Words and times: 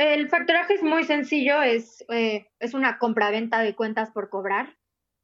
El 0.00 0.28
factoraje 0.30 0.72
es 0.72 0.82
muy 0.82 1.04
sencillo, 1.04 1.60
es, 1.60 2.06
eh, 2.08 2.46
es 2.58 2.72
una 2.72 2.96
compraventa 2.96 3.60
de 3.60 3.74
cuentas 3.74 4.10
por 4.10 4.30
cobrar, 4.30 4.78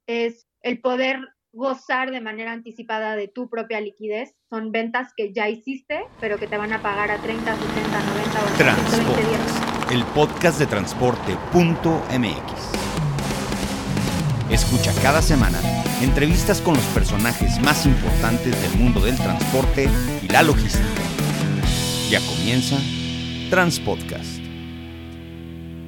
es 0.05 0.45
el 0.61 0.79
poder 0.81 1.19
gozar 1.51 2.11
de 2.11 2.21
manera 2.21 2.51
anticipada 2.51 3.15
de 3.15 3.27
tu 3.27 3.49
propia 3.49 3.81
liquidez. 3.81 4.35
Son 4.51 4.71
ventas 4.71 5.13
que 5.17 5.33
ya 5.33 5.49
hiciste, 5.49 6.05
pero 6.19 6.37
que 6.37 6.45
te 6.45 6.57
van 6.57 6.73
a 6.73 6.83
pagar 6.83 7.09
a 7.09 7.17
30, 7.17 7.55
60, 7.55 8.03
90 8.03 8.39
o 8.39 8.47
120 8.55 9.27
días. 9.27 9.91
El 9.91 10.03
podcast 10.13 10.59
de 10.59 10.67
transporte.mx. 10.67 11.31
Escucha 14.51 14.93
cada 15.01 15.23
semana 15.23 15.57
entrevistas 16.03 16.61
con 16.61 16.75
los 16.75 16.85
personajes 16.93 17.59
más 17.63 17.87
importantes 17.87 18.61
del 18.61 18.79
mundo 18.79 18.99
del 18.99 19.17
transporte 19.17 19.89
y 20.21 20.27
la 20.27 20.43
logística. 20.43 21.01
Ya 22.11 22.19
comienza 22.19 22.77
Transpodcast. 23.49 24.36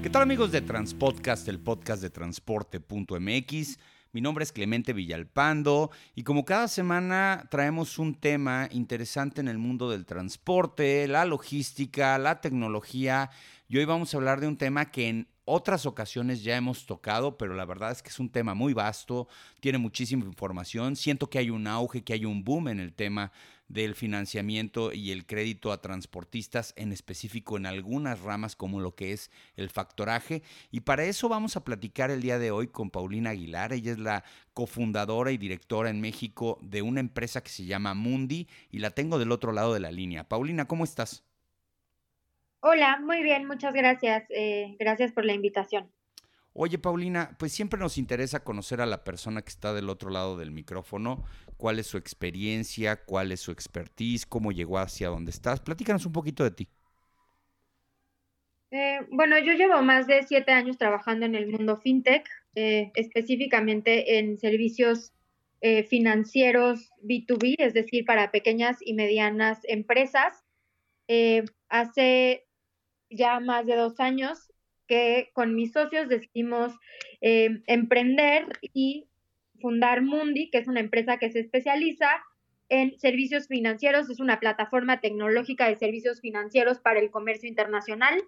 ¿Qué 0.02 0.10
tal 0.10 0.22
amigos 0.22 0.54
de 0.54 0.62
Transpodcast, 0.62 1.46
el 1.50 1.60
podcast 1.60 2.02
de 2.02 2.10
transporte.mx? 2.10 3.80
Mi 4.14 4.22
nombre 4.22 4.44
es 4.44 4.54
Clemente 4.54 4.94
Villalpando 4.94 5.92
y 6.16 6.24
como 6.24 6.46
cada 6.46 6.70
semana 6.70 7.46
traemos 7.52 8.00
un 8.00 8.16
tema 8.16 8.70
interesante 8.72 9.42
en 9.42 9.50
el 9.50 9.58
mundo 9.58 9.90
del 9.90 10.06
transporte, 10.06 11.06
la 11.10 11.26
logística, 11.26 12.18
la 12.18 12.40
tecnología 12.40 13.30
y 13.68 13.78
hoy 13.78 13.84
vamos 13.84 14.14
a 14.14 14.18
hablar 14.18 14.40
de 14.40 14.48
un 14.48 14.56
tema 14.56 14.90
que 14.90 15.10
en 15.10 15.28
otras 15.50 15.88
ocasiones 15.88 16.44
ya 16.44 16.56
hemos 16.56 16.86
tocado, 16.86 17.36
pero 17.36 17.56
la 17.56 17.66
verdad 17.66 17.92
es 17.92 18.04
que 18.04 18.10
es 18.10 18.20
un 18.20 18.30
tema 18.30 18.54
muy 18.54 18.74
vasto, 18.74 19.28
tiene 19.60 19.80
muchísima 19.80 20.24
información. 20.24 20.96
Siento 20.96 21.28
que 21.28 21.40
hay 21.40 21.50
un 21.50 21.66
auge, 21.66 22.04
que 22.04 22.14
hay 22.14 22.24
un 22.24 22.44
boom 22.44 22.68
en 22.68 22.80
el 22.80 22.94
tema 22.94 23.32
del 23.68 23.96
financiamiento 23.96 24.94
y 24.94 25.12
el 25.12 25.26
crédito 25.26 25.72
a 25.72 25.82
transportistas, 25.82 26.74
en 26.76 26.92
específico 26.92 27.58
en 27.58 27.66
algunas 27.66 28.20
ramas 28.22 28.56
como 28.56 28.80
lo 28.80 28.94
que 28.94 29.12
es 29.12 29.32
el 29.56 29.72
factoraje. 29.72 30.44
Y 30.70 30.82
para 30.82 31.06
eso 31.06 31.30
vamos 31.30 31.56
a 31.56 31.64
platicar 31.64 32.12
el 32.12 32.22
día 32.22 32.38
de 32.38 32.52
hoy 32.52 32.68
con 32.68 32.92
Paulina 32.92 33.32
Aguilar. 33.32 33.74
Ella 33.74 33.92
es 33.92 34.00
la 34.00 34.24
cofundadora 34.54 35.32
y 35.32 35.38
directora 35.38 35.90
en 35.90 36.00
México 36.00 36.60
de 36.62 36.84
una 36.84 37.00
empresa 37.00 37.42
que 37.42 37.50
se 37.50 37.66
llama 37.66 37.96
Mundi 37.96 38.48
y 38.70 38.80
la 38.80 38.92
tengo 38.92 39.18
del 39.18 39.32
otro 39.32 39.52
lado 39.52 39.74
de 39.74 39.80
la 39.80 39.92
línea. 39.92 40.30
Paulina, 40.30 40.66
¿cómo 40.66 40.84
estás? 40.84 41.24
Hola, 42.62 43.00
muy 43.02 43.24
bien, 43.24 43.48
muchas 43.48 43.74
gracias. 43.74 44.26
Eh, 44.30 44.76
gracias 44.80 45.14
por 45.14 45.24
la 45.24 45.34
invitación. 45.34 45.90
Oye, 46.52 46.78
Paulina, 46.78 47.38
pues 47.40 47.54
siempre 47.54 47.80
nos 47.80 47.98
interesa 47.98 48.44
conocer 48.44 48.82
a 48.82 48.86
la 48.86 49.06
persona 49.06 49.42
que 49.42 49.50
está 49.50 49.74
del 49.74 49.90
otro 49.90 50.10
lado 50.10 50.38
del 50.38 50.52
micrófono, 50.52 51.24
cuál 51.56 51.80
es 51.80 51.88
su 51.88 51.98
experiencia, 51.98 52.98
cuál 53.06 53.32
es 53.32 53.40
su 53.40 53.52
expertise, 53.52 54.26
cómo 54.26 54.52
llegó 54.52 54.78
hacia 54.78 55.08
donde 55.08 55.32
estás. 55.32 55.62
Platícanos 55.62 56.06
un 56.06 56.12
poquito 56.12 56.44
de 56.44 56.52
ti. 56.52 56.68
Eh, 58.72 59.00
bueno, 59.10 59.40
yo 59.40 59.54
llevo 59.54 59.82
más 59.82 60.06
de 60.06 60.24
siete 60.24 60.52
años 60.52 60.78
trabajando 60.78 61.26
en 61.26 61.36
el 61.36 61.48
mundo 61.48 61.78
fintech, 61.78 62.28
eh, 62.56 62.92
específicamente 62.96 64.20
en 64.20 64.38
servicios 64.38 65.14
financieros 65.90 66.90
B2B, 67.04 67.56
es 67.58 67.74
decir, 67.74 68.06
para 68.06 68.32
pequeñas 68.32 68.78
y 68.80 68.94
medianas 68.94 69.60
empresas. 69.66 70.46
hace 71.68 72.49
ya 73.10 73.40
más 73.40 73.66
de 73.66 73.76
dos 73.76 74.00
años 74.00 74.52
que 74.88 75.30
con 75.34 75.56
mis 75.56 75.72
socios 75.72 76.10
decidimos 76.10 76.74
eh, 77.22 77.62
emprender 77.68 78.48
y 78.74 79.08
fundar 79.62 80.02
Mundi, 80.02 80.50
que 80.50 80.58
es 80.58 80.68
una 80.68 80.80
empresa 80.80 81.18
que 81.18 81.32
se 81.32 81.40
especializa 81.40 82.10
en 82.70 82.98
servicios 83.00 83.48
financieros, 83.48 84.10
es 84.10 84.20
una 84.20 84.40
plataforma 84.40 85.00
tecnológica 85.00 85.68
de 85.68 85.76
servicios 85.76 86.22
financieros 86.22 86.80
para 86.80 87.00
el 87.00 87.12
comercio 87.12 87.48
internacional. 87.48 88.20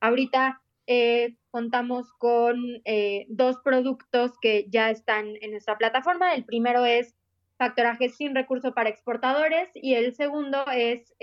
Ahorita 0.00 0.60
eh, 0.86 1.36
contamos 1.50 2.12
con 2.12 2.60
eh, 2.84 3.26
dos 3.28 3.56
productos 3.64 4.32
que 4.40 4.66
ya 4.68 4.90
están 4.90 5.34
en 5.40 5.52
nuestra 5.52 5.78
plataforma. 5.78 6.34
El 6.34 6.44
primero 6.44 6.84
es 6.84 7.14
factoraje 7.56 8.08
sin 8.08 8.34
recurso 8.34 8.74
para 8.74 8.90
exportadores 8.90 9.68
y 9.74 9.94
el 9.94 10.14
segundo 10.14 10.64
es 10.72 11.14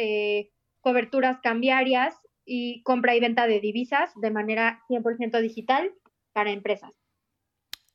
coberturas 0.82 1.40
cambiarias 1.42 2.16
y 2.54 2.84
compra 2.84 3.16
y 3.16 3.22
venta 3.22 3.48
de 3.48 3.62
divisas 3.62 4.12
de 4.16 4.30
manera 4.30 4.84
100% 4.90 5.40
digital 5.40 5.94
para 6.34 6.52
empresas. 6.52 6.92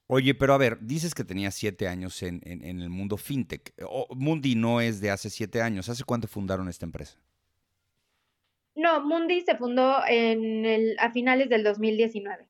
Oye, 0.06 0.34
pero 0.34 0.54
a 0.54 0.58
ver, 0.58 0.78
dices 0.80 1.14
que 1.14 1.24
tenías 1.24 1.54
siete 1.54 1.88
años 1.88 2.22
en, 2.22 2.40
el 2.46 2.88
mundo 2.88 3.18
fintech. 3.18 3.74
Mundi 4.14 4.54
no 4.54 4.80
es 4.80 5.02
de 5.02 5.10
hace 5.10 5.28
siete 5.28 5.60
años. 5.60 5.90
¿Hace 5.90 6.04
cuánto 6.04 6.26
fundaron 6.26 6.70
esta 6.70 6.86
empresa? 6.86 7.18
No, 8.74 9.04
Mundi 9.04 9.42
se 9.42 9.56
fundó 9.56 9.98
en 10.08 10.64
el, 10.64 10.96
a 11.00 11.10
finales 11.10 11.50
del 11.50 11.62
2019. 11.62 12.48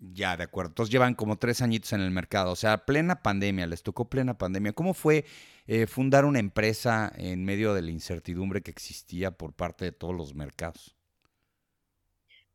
Ya, 0.00 0.36
de 0.36 0.44
acuerdo. 0.44 0.70
Entonces 0.70 0.92
llevan 0.92 1.14
como 1.14 1.38
tres 1.38 1.62
añitos 1.62 1.94
en 1.94 2.00
el 2.00 2.10
mercado. 2.10 2.52
O 2.52 2.56
sea, 2.56 2.84
plena 2.84 3.22
pandemia, 3.22 3.66
les 3.66 3.82
tocó 3.82 4.10
plena 4.10 4.36
pandemia. 4.36 4.72
¿Cómo 4.72 4.92
fue 4.92 5.24
eh, 5.72 5.86
fundar 5.86 6.24
una 6.24 6.40
empresa 6.40 7.12
en 7.16 7.44
medio 7.44 7.74
de 7.74 7.82
la 7.82 7.92
incertidumbre 7.92 8.60
que 8.60 8.72
existía 8.72 9.30
por 9.30 9.52
parte 9.52 9.84
de 9.84 9.92
todos 9.92 10.12
los 10.12 10.34
mercados? 10.34 10.96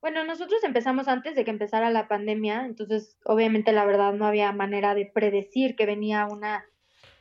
Bueno, 0.02 0.26
nosotros 0.26 0.62
empezamos 0.66 1.08
antes 1.08 1.34
de 1.34 1.46
que 1.46 1.52
empezara 1.52 1.90
la 1.92 2.10
pandemia, 2.10 2.66
entonces 2.66 3.18
obviamente 3.24 3.72
la 3.72 3.86
verdad 3.86 4.12
no 4.12 4.28
había 4.28 4.52
manera 4.52 4.96
de 4.96 5.06
predecir 5.06 5.78
que 5.78 5.86
venía 5.86 6.26
una 6.26 6.66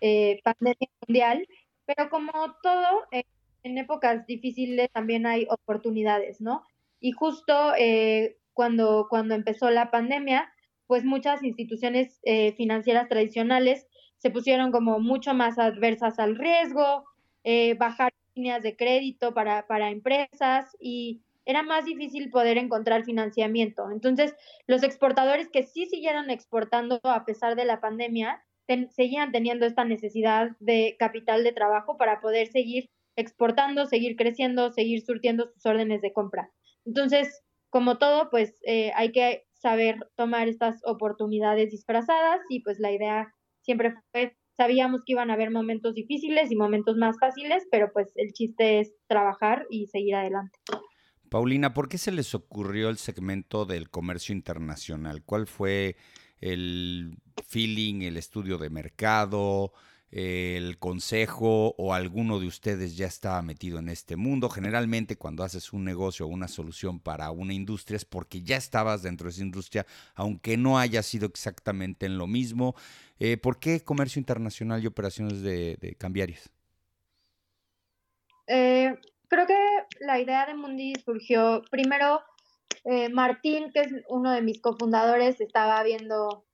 eh, 0.00 0.40
pandemia 0.42 0.88
mundial, 1.06 1.46
pero 1.86 2.10
como 2.10 2.32
todo, 2.60 3.06
eh, 3.12 3.22
en 3.62 3.78
épocas 3.78 4.26
difíciles 4.26 4.90
también 4.90 5.26
hay 5.26 5.46
oportunidades, 5.48 6.40
¿no? 6.40 6.66
Y 6.98 7.12
justo 7.12 7.54
cuando, 8.52 9.06
cuando 9.08 9.36
empezó 9.36 9.70
la 9.70 9.92
pandemia, 9.92 10.52
pues 10.88 11.04
muchas 11.04 11.44
instituciones 11.44 12.20
financieras 12.56 13.08
tradicionales 13.08 13.86
se 14.18 14.30
pusieron 14.30 14.72
como 14.72 15.00
mucho 15.00 15.34
más 15.34 15.58
adversas 15.58 16.18
al 16.18 16.36
riesgo, 16.36 17.04
eh, 17.44 17.74
bajar 17.74 18.12
líneas 18.34 18.62
de 18.62 18.76
crédito 18.76 19.34
para, 19.34 19.66
para 19.66 19.90
empresas 19.90 20.76
y 20.80 21.22
era 21.46 21.62
más 21.62 21.84
difícil 21.84 22.30
poder 22.30 22.56
encontrar 22.56 23.04
financiamiento. 23.04 23.90
Entonces, 23.90 24.34
los 24.66 24.82
exportadores 24.82 25.50
que 25.50 25.62
sí 25.62 25.86
siguieron 25.86 26.30
exportando 26.30 27.00
a 27.04 27.24
pesar 27.24 27.54
de 27.54 27.66
la 27.66 27.80
pandemia, 27.80 28.42
seguían 28.90 29.30
teniendo 29.30 29.66
esta 29.66 29.84
necesidad 29.84 30.52
de 30.58 30.96
capital 30.98 31.44
de 31.44 31.52
trabajo 31.52 31.98
para 31.98 32.20
poder 32.20 32.46
seguir 32.46 32.88
exportando, 33.16 33.86
seguir 33.86 34.16
creciendo, 34.16 34.72
seguir 34.72 35.02
surtiendo 35.02 35.50
sus 35.52 35.66
órdenes 35.66 36.00
de 36.00 36.12
compra. 36.12 36.50
Entonces, 36.86 37.42
como 37.70 37.98
todo, 37.98 38.30
pues 38.30 38.58
eh, 38.64 38.92
hay 38.94 39.12
que 39.12 39.44
saber 39.52 39.98
tomar 40.16 40.48
estas 40.48 40.80
oportunidades 40.84 41.70
disfrazadas 41.70 42.40
y 42.48 42.60
pues 42.60 42.78
la 42.78 42.92
idea 42.92 43.34
siempre 43.64 43.94
fue, 44.12 44.36
sabíamos 44.56 45.00
que 45.04 45.12
iban 45.12 45.30
a 45.30 45.34
haber 45.34 45.50
momentos 45.50 45.94
difíciles 45.94 46.50
y 46.50 46.56
momentos 46.56 46.96
más 46.96 47.16
fáciles, 47.18 47.66
pero 47.70 47.90
pues 47.92 48.12
el 48.16 48.32
chiste 48.32 48.80
es 48.80 48.94
trabajar 49.06 49.66
y 49.70 49.86
seguir 49.86 50.14
adelante. 50.14 50.58
Paulina, 51.30 51.74
¿por 51.74 51.88
qué 51.88 51.98
se 51.98 52.12
les 52.12 52.34
ocurrió 52.34 52.90
el 52.90 52.96
segmento 52.96 53.64
del 53.64 53.90
comercio 53.90 54.34
internacional? 54.34 55.24
¿Cuál 55.24 55.46
fue 55.46 55.96
el 56.38 57.16
feeling, 57.48 58.02
el 58.02 58.16
estudio 58.16 58.58
de 58.58 58.70
mercado? 58.70 59.72
El 60.14 60.78
consejo 60.78 61.74
o 61.76 61.92
alguno 61.92 62.38
de 62.38 62.46
ustedes 62.46 62.96
ya 62.96 63.06
estaba 63.06 63.42
metido 63.42 63.80
en 63.80 63.88
este 63.88 64.14
mundo. 64.14 64.48
Generalmente 64.48 65.16
cuando 65.16 65.42
haces 65.42 65.72
un 65.72 65.84
negocio 65.84 66.24
o 66.24 66.28
una 66.28 66.46
solución 66.46 67.00
para 67.00 67.32
una 67.32 67.52
industria 67.52 67.96
es 67.96 68.04
porque 68.04 68.40
ya 68.40 68.56
estabas 68.56 69.02
dentro 69.02 69.24
de 69.24 69.32
esa 69.32 69.42
industria, 69.42 69.86
aunque 70.14 70.56
no 70.56 70.78
haya 70.78 71.02
sido 71.02 71.26
exactamente 71.26 72.06
en 72.06 72.16
lo 72.16 72.28
mismo. 72.28 72.76
Eh, 73.18 73.38
¿Por 73.38 73.58
qué 73.58 73.82
comercio 73.82 74.20
internacional 74.20 74.84
y 74.84 74.86
operaciones 74.86 75.42
de, 75.42 75.76
de? 75.80 75.96
Eh, 78.46 78.96
creo 79.26 79.46
que 79.48 79.56
la 79.98 80.20
idea 80.20 80.46
de 80.46 80.54
Mundi 80.54 80.94
surgió 81.04 81.64
primero. 81.72 82.20
Eh, 82.84 83.08
Martín, 83.08 83.72
que 83.72 83.80
es 83.80 83.92
uno 84.08 84.30
de 84.30 84.42
mis 84.42 84.60
cofundadores, 84.60 85.40
estaba 85.40 85.82
viendo, 85.82 86.44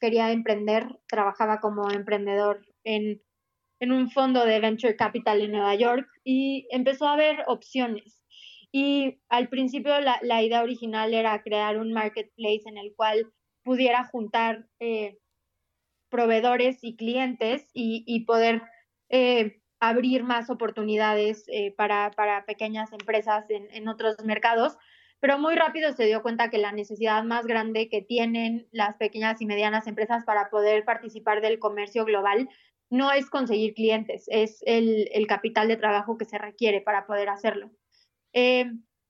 quería 0.00 0.32
emprender, 0.32 0.98
trabajaba 1.06 1.60
como 1.60 1.90
emprendedor 1.90 2.67
en, 2.88 3.92
un 3.92 4.10
fondo 4.10 4.44
de 4.44 4.60
venture 4.60 4.96
capital 4.96 5.40
en 5.40 5.52
Nueva 5.52 5.74
York 5.74 6.08
y 6.24 6.66
empezó 6.70 7.06
a 7.06 7.16
ver 7.16 7.44
opciones. 7.46 8.22
Y 8.72 9.20
al 9.28 9.48
principio 9.48 9.92
la, 10.00 10.42
idea 10.42 10.62
original 10.62 11.14
era 11.14 11.42
crear 11.42 11.78
un 11.78 11.92
marketplace 11.92 12.62
en 12.66 12.76
el 12.76 12.94
cual 12.94 13.32
pudiera 13.62 14.04
juntar 14.04 14.66
eh, 14.80 15.18
proveedores 16.10 16.82
y 16.82 16.96
clientes 16.96 17.70
y, 17.72 18.24
poder 18.24 18.62
eh, 19.10 19.60
abrir 19.80 20.24
más 20.24 20.50
oportunidades 20.50 21.44
eh, 21.48 21.72
para, 21.76 22.10
pequeñas 22.46 22.92
empresas 22.92 23.48
en, 23.50 23.68
en, 23.70 23.88
otros 23.88 24.16
mercados. 24.24 24.76
Pero 25.20 25.38
muy 25.38 25.54
rápido 25.54 25.92
se 25.92 26.06
dio 26.06 26.22
cuenta 26.22 26.50
que 26.50 26.58
la 26.58 26.72
necesidad 26.72 27.24
más 27.24 27.46
grande 27.46 27.88
que 27.88 28.02
tienen 28.02 28.68
las 28.70 28.96
pequeñas 28.96 29.40
y 29.40 29.46
medianas 29.46 29.86
empresas 29.86 30.24
para 30.24 30.48
poder 30.48 30.84
participar 30.84 31.40
del 31.40 31.58
comercio 31.58 32.04
global 32.04 32.48
no 32.90 33.12
es 33.12 33.28
conseguir 33.28 33.74
clientes, 33.74 34.24
es 34.28 34.62
el, 34.64 35.26
capital 35.26 35.68
de 35.68 35.76
trabajo 35.76 36.16
que 36.16 36.24
se 36.24 36.38
requiere 36.38 36.80
para 36.80 37.06
poder 37.06 37.28
hacerlo. 37.28 37.70
Eh, 38.32 38.66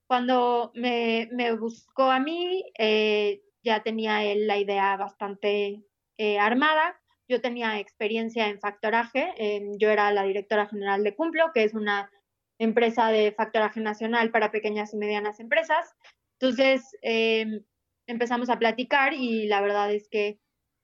cuando 0.06 0.72
me, 0.74 1.28
buscó 1.58 2.10
a 2.10 2.18
mí, 2.18 2.64
eh, 2.78 3.42
ya 3.62 3.82
tenía 3.82 4.24
él 4.24 4.46
la 4.46 4.58
idea 4.58 4.96
bastante 4.96 5.84
eh, 6.16 6.38
armada. 6.38 7.00
Yo 7.28 7.40
tenía 7.40 7.78
experiencia 7.78 8.48
en 8.48 8.58
factoraje. 8.58 9.34
yo 9.78 9.90
era 9.90 10.10
la 10.12 10.24
directora 10.24 10.66
general 10.66 11.04
de 11.04 11.14
Cumplo, 11.14 11.52
que 11.52 11.64
es 11.64 11.74
una 11.74 12.10
empresa 12.58 13.08
de 13.08 13.32
factoraje 13.32 13.80
nacional 13.80 14.30
para 14.30 14.50
pequeñas 14.50 14.94
y 14.94 14.96
medianas 14.96 15.38
empresas. 15.38 15.94
Entonces, 16.40 16.96
em, 17.02 17.62
empezamos 18.06 18.48
a 18.48 18.58
platicar 18.58 19.12
y 19.12 19.46
la 19.46 19.60
verdad 19.60 19.92
es 19.92 20.08
que 20.08 20.40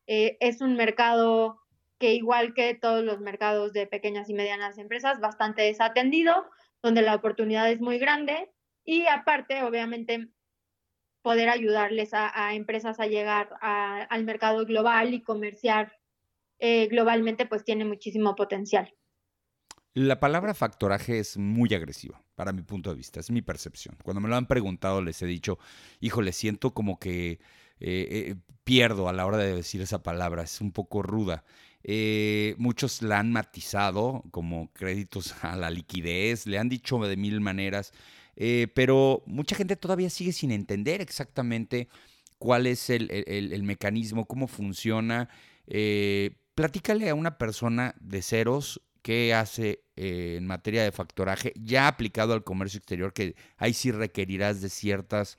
es 0.06 0.60
un 0.60 0.76
mercado 0.76 1.63
que 2.04 2.12
igual 2.12 2.52
que 2.52 2.74
todos 2.74 3.02
los 3.02 3.20
mercados 3.20 3.72
de 3.72 3.86
pequeñas 3.86 4.28
y 4.28 4.34
medianas 4.34 4.76
empresas, 4.76 5.20
bastante 5.20 5.62
desatendido, 5.62 6.34
donde 6.82 7.00
la 7.00 7.14
oportunidad 7.14 7.70
es 7.70 7.80
muy 7.80 7.98
grande 7.98 8.50
y 8.84 9.06
aparte, 9.06 9.62
obviamente, 9.62 10.28
poder 11.22 11.48
ayudarles 11.48 12.10
a, 12.12 12.52
empresas 12.52 13.00
a 13.00 13.06
llegar 13.06 13.48
al 13.62 14.24
mercado 14.24 14.66
global 14.66 15.14
y 15.14 15.22
comerciar 15.22 15.94
eh, 16.58 16.88
globalmente, 16.88 17.46
pues 17.46 17.64
tiene 17.64 17.86
muchísimo 17.86 18.36
potencial. 18.36 18.94
La 19.94 20.20
palabra 20.20 20.52
factoraje 20.52 21.18
es 21.20 21.38
muy 21.38 21.72
agresiva, 21.72 22.22
para 22.34 22.52
mi 22.52 22.60
punto 22.60 22.90
de 22.90 22.96
vista, 22.96 23.20
es 23.20 23.30
mi 23.30 23.40
percepción. 23.40 23.96
Cuando 24.02 24.20
me 24.20 24.28
lo 24.28 24.36
han 24.36 24.46
preguntado, 24.46 25.00
les 25.00 25.22
he 25.22 25.26
dicho, 25.26 25.58
híjole, 26.00 26.32
siento 26.32 26.74
como 26.74 26.98
que 26.98 27.30
eh, 27.30 27.38
eh, 27.80 28.36
pierdo 28.62 29.08
a 29.08 29.14
la 29.14 29.24
hora 29.24 29.38
de 29.38 29.56
decir 29.56 29.80
esa 29.80 30.02
palabra, 30.02 30.42
es 30.42 30.60
un 30.60 30.70
poco 30.70 31.02
ruda. 31.02 31.44
Muchos 32.58 33.02
la 33.02 33.18
han 33.18 33.32
matizado 33.32 34.24
como 34.30 34.72
créditos 34.72 35.34
a 35.42 35.56
la 35.56 35.70
liquidez, 35.70 36.46
le 36.46 36.58
han 36.58 36.68
dicho 36.68 36.98
de 36.98 37.16
mil 37.16 37.40
maneras. 37.40 37.92
Eh, 38.36 38.68
pero 38.74 39.22
mucha 39.26 39.56
gente 39.56 39.76
todavía 39.76 40.10
sigue 40.10 40.32
sin 40.32 40.50
entender 40.50 41.00
exactamente 41.00 41.88
cuál 42.38 42.66
es 42.66 42.90
el, 42.90 43.62
mecanismo, 43.62 44.26
cómo 44.26 44.48
funciona. 44.48 45.28
Eh, 45.66 46.36
platícale 46.54 47.08
a 47.08 47.14
una 47.14 47.38
persona 47.38 47.94
de 48.00 48.22
ceros 48.22 48.82
qué 49.02 49.34
hace 49.34 49.84
eh, 49.96 50.36
en 50.38 50.46
materia 50.46 50.82
de 50.82 50.92
factoraje, 50.92 51.52
ya 51.56 51.88
aplicado 51.88 52.32
al 52.32 52.44
comercio 52.44 52.78
exterior, 52.78 53.12
que 53.12 53.36
ahí 53.58 53.74
sí 53.74 53.92
requerirás 53.92 54.60
de 54.62 54.70
ciertas 54.70 55.38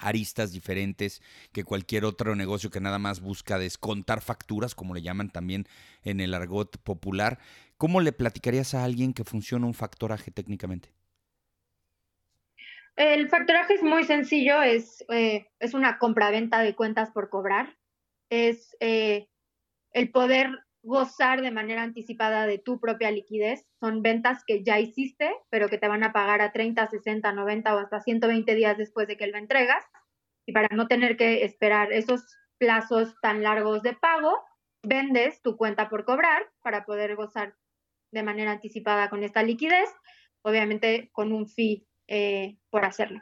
aristas 0.00 0.52
diferentes 0.52 1.22
que 1.52 1.64
cualquier 1.64 2.04
otro 2.04 2.34
negocio 2.34 2.70
que 2.70 2.80
nada 2.80 2.98
más 2.98 3.20
busca 3.20 3.58
descontar 3.58 4.20
facturas, 4.20 4.74
como 4.74 4.94
le 4.94 5.02
llaman 5.02 5.30
también 5.30 5.66
en 6.02 6.20
el 6.20 6.34
argot 6.34 6.78
popular. 6.78 7.38
¿Cómo 7.76 8.00
le 8.00 8.12
platicarías 8.12 8.74
a 8.74 8.84
alguien 8.84 9.12
que 9.12 9.24
funciona 9.24 9.66
un 9.66 9.74
factoraje 9.74 10.30
técnicamente? 10.30 10.92
El 12.96 13.28
factoraje 13.28 13.74
es 13.74 13.82
muy 13.82 14.04
sencillo, 14.04 14.60
es, 14.62 15.04
eh, 15.08 15.46
es 15.58 15.72
una 15.72 15.98
compraventa 15.98 16.60
de 16.60 16.74
cuentas 16.74 17.10
por 17.10 17.30
cobrar, 17.30 17.78
es 18.28 18.76
eh, 18.80 19.28
el 19.92 20.10
poder 20.10 20.50
gozar 20.82 21.42
de 21.42 21.50
manera 21.50 21.82
anticipada 21.82 22.46
de 22.46 22.58
tu 22.58 22.80
propia 22.80 23.10
liquidez. 23.10 23.66
Son 23.80 24.02
ventas 24.02 24.44
que 24.46 24.62
ya 24.62 24.78
hiciste, 24.78 25.30
pero 25.50 25.68
que 25.68 25.78
te 25.78 25.88
van 25.88 26.04
a 26.04 26.12
pagar 26.12 26.40
a 26.40 26.52
30, 26.52 26.88
60, 26.88 27.32
90 27.32 27.74
o 27.74 27.78
hasta 27.78 28.00
120 28.00 28.54
días 28.54 28.78
después 28.78 29.06
de 29.06 29.16
que 29.16 29.26
lo 29.26 29.38
entregas. 29.38 29.84
Y 30.46 30.52
para 30.52 30.68
no 30.74 30.86
tener 30.86 31.16
que 31.16 31.44
esperar 31.44 31.92
esos 31.92 32.24
plazos 32.58 33.14
tan 33.20 33.42
largos 33.42 33.82
de 33.82 33.94
pago, 33.94 34.38
vendes 34.82 35.42
tu 35.42 35.56
cuenta 35.56 35.88
por 35.88 36.04
cobrar 36.04 36.50
para 36.62 36.84
poder 36.84 37.16
gozar 37.16 37.56
de 38.12 38.22
manera 38.22 38.52
anticipada 38.52 39.08
con 39.08 39.22
esta 39.22 39.42
liquidez, 39.42 39.88
obviamente 40.42 41.10
con 41.12 41.32
un 41.32 41.48
fee 41.48 41.86
eh, 42.08 42.58
por 42.70 42.84
hacerlo. 42.84 43.20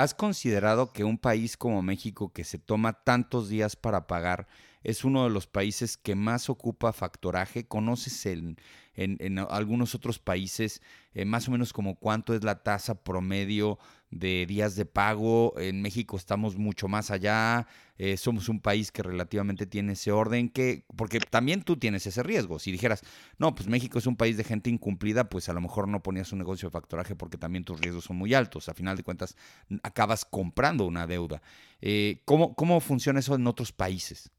¿Has 0.00 0.14
considerado 0.14 0.94
que 0.94 1.04
un 1.04 1.18
país 1.18 1.58
como 1.58 1.82
México, 1.82 2.32
que 2.32 2.42
se 2.42 2.58
toma 2.58 2.94
tantos 3.04 3.50
días 3.50 3.76
para 3.76 4.06
pagar, 4.06 4.48
es 4.82 5.04
uno 5.04 5.24
de 5.24 5.28
los 5.28 5.46
países 5.46 5.98
que 5.98 6.14
más 6.14 6.48
ocupa 6.48 6.94
factoraje? 6.94 7.68
¿Conoces 7.68 8.24
en, 8.24 8.56
en, 8.94 9.38
algunos 9.38 9.94
otros 9.94 10.18
países 10.18 10.80
eh, 11.12 11.26
más 11.26 11.48
o 11.48 11.50
menos 11.50 11.74
como 11.74 11.96
cuánto 11.96 12.34
es 12.34 12.42
la 12.42 12.62
tasa 12.62 13.04
promedio 13.04 13.78
de 14.10 14.46
días 14.46 14.76
de 14.76 14.86
pago? 14.86 15.58
En 15.58 15.82
México 15.82 16.16
estamos 16.16 16.56
mucho 16.56 16.88
más 16.88 17.10
allá. 17.10 17.66
Eh, 17.96 18.16
somos 18.16 18.48
un 18.48 18.60
país 18.60 18.90
que 18.90 19.02
relativamente 19.02 19.66
tiene 19.66 19.92
ese 19.92 20.10
orden, 20.10 20.48
que, 20.48 20.84
porque 20.96 21.20
también 21.20 21.62
tú 21.62 21.76
tienes 21.76 22.06
ese 22.06 22.22
riesgo. 22.22 22.58
Si 22.58 22.72
dijeras, 22.72 23.02
no, 23.38 23.54
pues 23.54 23.68
México 23.68 23.98
es 23.98 24.06
un 24.06 24.16
país 24.16 24.36
de 24.36 24.44
gente 24.44 24.70
incumplida, 24.70 25.28
pues 25.28 25.48
a 25.48 25.52
lo 25.52 25.60
mejor 25.60 25.86
no 25.86 26.02
ponías 26.02 26.32
un 26.32 26.38
negocio 26.38 26.68
de 26.68 26.72
factoraje 26.72 27.14
porque 27.14 27.36
también 27.36 27.64
tus 27.64 27.80
riesgos 27.80 28.04
son 28.04 28.16
muy 28.16 28.34
altos. 28.34 28.68
A 28.68 28.74
final 28.74 28.96
de 28.96 29.02
cuentas, 29.02 29.36
acabas 29.82 30.24
comprando 30.24 30.86
una 30.86 31.06
deuda. 31.06 31.42
Eh, 31.80 32.22
¿cómo, 32.24 32.54
¿Cómo 32.54 32.80
funciona 32.80 33.20
eso 33.20 33.34
en 33.34 33.46
otros 33.46 33.72
países? 33.72 34.30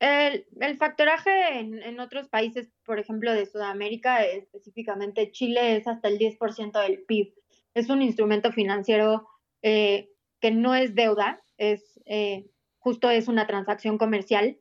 El, 0.00 0.46
el 0.60 0.76
factoraje 0.76 1.60
en, 1.60 1.98
otros 1.98 2.28
países, 2.28 2.68
por 2.84 2.98
ejemplo, 2.98 3.32
de 3.32 3.46
Sudamérica, 3.46 4.22
específicamente 4.24 5.30
Chile, 5.30 5.76
es 5.76 5.86
hasta 5.86 6.08
el 6.08 6.18
10% 6.18 6.82
del 6.82 7.02
PIB. 7.04 7.32
Es 7.74 7.90
un 7.90 8.02
instrumento 8.02 8.52
financiero 8.52 9.28
eh, 9.62 10.10
que 10.40 10.52
no 10.52 10.74
es 10.74 10.94
deuda, 10.94 11.42
es 11.56 12.00
eh, 12.04 12.46
justo 12.78 13.10
es 13.10 13.28
una 13.28 13.46
transacción 13.46 13.96
comercial 13.96 14.58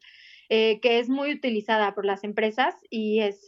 eh, 0.49 0.79
que 0.81 0.99
es 0.99 1.09
muy 1.09 1.33
utilizada 1.33 1.93
por 1.93 2.05
las 2.05 2.23
empresas 2.23 2.75
y 2.89 3.19
es 3.19 3.45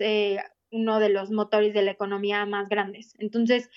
uno 0.70 1.00
de 1.00 1.10
los 1.10 1.32
motores 1.32 1.74
de 1.74 1.82
la 1.82 1.92
economía 1.92 2.46
más 2.46 2.68
grandes. 2.68 3.14
Entonces, 3.20 3.70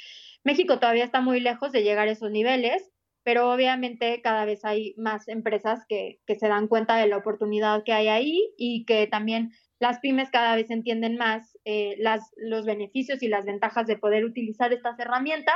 México 0.43 0.81
todavía 0.81 1.05
está 1.05 1.21
muy 1.21 1.39
lejos 1.39 1.71
de 1.71 1.85
llegar 1.85 2.09
a 2.09 2.13
esos 2.13 2.33
niveles, 2.33 2.91
pero 3.23 3.53
obviamente 3.53 4.21
cada 4.23 4.45
vez 4.45 4.65
hay 4.65 4.95
más 4.97 5.29
empresas 5.29 5.85
que, 5.89 6.21
que 6.27 6.35
se 6.35 6.49
dan 6.49 6.67
cuenta 6.67 6.97
de 6.97 7.07
la 7.07 7.19
oportunidad 7.19 7.85
que 7.85 7.93
hay 7.93 8.09
ahí 8.09 8.55
y 8.57 8.85
que 8.85 9.07
también 9.07 9.53
las 9.79 10.01
pymes 10.01 10.31
cada 10.31 10.57
vez 10.57 10.71
entienden 10.71 11.17
más 11.17 11.57
las, 11.99 12.33
los 12.37 12.67
beneficios 12.67 13.23
y 13.23 13.29
las 13.29 13.45
ventajas 13.45 13.87
de 13.87 13.99
poder 13.99 14.25
utilizar 14.25 14.73
estas 14.73 14.99
herramientas 14.99 15.55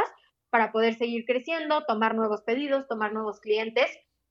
para 0.52 0.70
poder 0.70 0.96
seguir 0.96 1.24
creciendo, 1.24 1.82
tomar 1.86 2.14
nuevos 2.14 2.42
pedidos, 2.42 2.86
tomar 2.86 3.14
nuevos 3.14 3.40
clientes. 3.40 3.86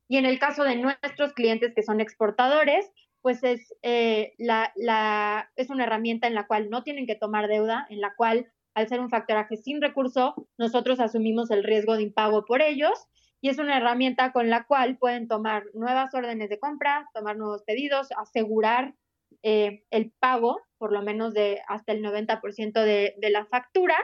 Y 0.08 0.18
en 0.18 0.26
el 0.28 0.38
caso 0.38 0.64
de 0.64 0.76
nuestros 0.76 1.34
clientes 1.34 1.74
que 1.74 1.82
son 1.82 2.00
exportadores, 2.00 2.92
pues 3.22 3.44
es, 3.44 3.74
eh, 3.82 4.34
la, 4.38 5.52
es 5.56 5.72
una 5.72 5.86
herramienta 5.86 6.28
en 6.28 6.36
la 6.36 6.46
cual 6.46 6.70
no 6.70 6.84
tienen 6.84 7.08
que 7.08 7.16
tomar 7.16 7.48
deuda, 7.48 7.88
en 7.90 8.02
la 8.02 8.14
cual 8.16 8.52
al 8.76 8.88
ser 8.88 9.00
un 9.00 9.10
factoraje 9.10 9.58
sin 9.58 9.82
recurso, 9.82 10.48
nosotros 10.60 11.00
asumimos 11.00 11.50
el 11.50 11.64
riesgo 11.64 11.96
de 11.96 12.04
impago 12.04 12.46
por 12.46 12.62
ellos 12.62 13.08
y 13.42 13.50
es 13.50 13.58
una 13.58 13.78
herramienta 13.78 14.32
con 14.32 14.52
la 14.52 14.66
cual 14.66 15.00
pueden 15.00 15.28
tomar 15.28 15.66
nuevas 15.74 16.14
órdenes 16.14 16.50
de 16.50 16.60
compra, 16.60 17.10
tomar 17.16 17.36
nuevos 17.36 17.64
pedidos, 17.64 18.10
asegurar 18.16 18.94
eh, 19.42 19.86
el 19.90 20.12
pago, 20.20 20.62
por 20.78 20.94
lo 20.94 21.02
menos 21.02 21.34
de 21.34 21.62
hasta 21.68 21.94
el 21.94 22.04
90% 22.04 22.74
de, 22.74 23.16
de 23.18 23.30
la 23.32 23.46
factura 23.48 23.98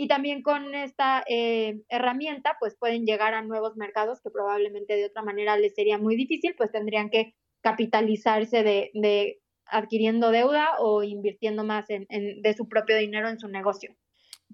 y 0.00 0.06
también 0.06 0.42
con 0.42 0.76
esta 0.76 1.24
eh, 1.28 1.82
herramienta, 1.88 2.56
pues 2.60 2.76
pueden 2.78 3.04
llegar 3.04 3.34
a 3.34 3.42
nuevos 3.42 3.76
mercados 3.76 4.20
que 4.22 4.30
probablemente 4.30 4.94
de 4.94 5.06
otra 5.06 5.22
manera 5.22 5.58
les 5.58 5.74
sería 5.74 5.98
muy 5.98 6.14
difícil, 6.14 6.54
pues 6.56 6.70
tendrían 6.70 7.10
que 7.10 7.34
capitalizarse 7.62 8.62
de, 8.62 9.40
adquiriendo 9.66 10.30
deuda 10.30 10.78
o 10.78 11.02
invirtiendo 11.02 11.64
más 11.64 11.86
en, 11.90 12.06
de 12.08 12.54
su 12.54 12.68
propio 12.68 12.96
dinero 12.96 13.28
en 13.28 13.40
su 13.40 13.48
negocio. 13.48 13.92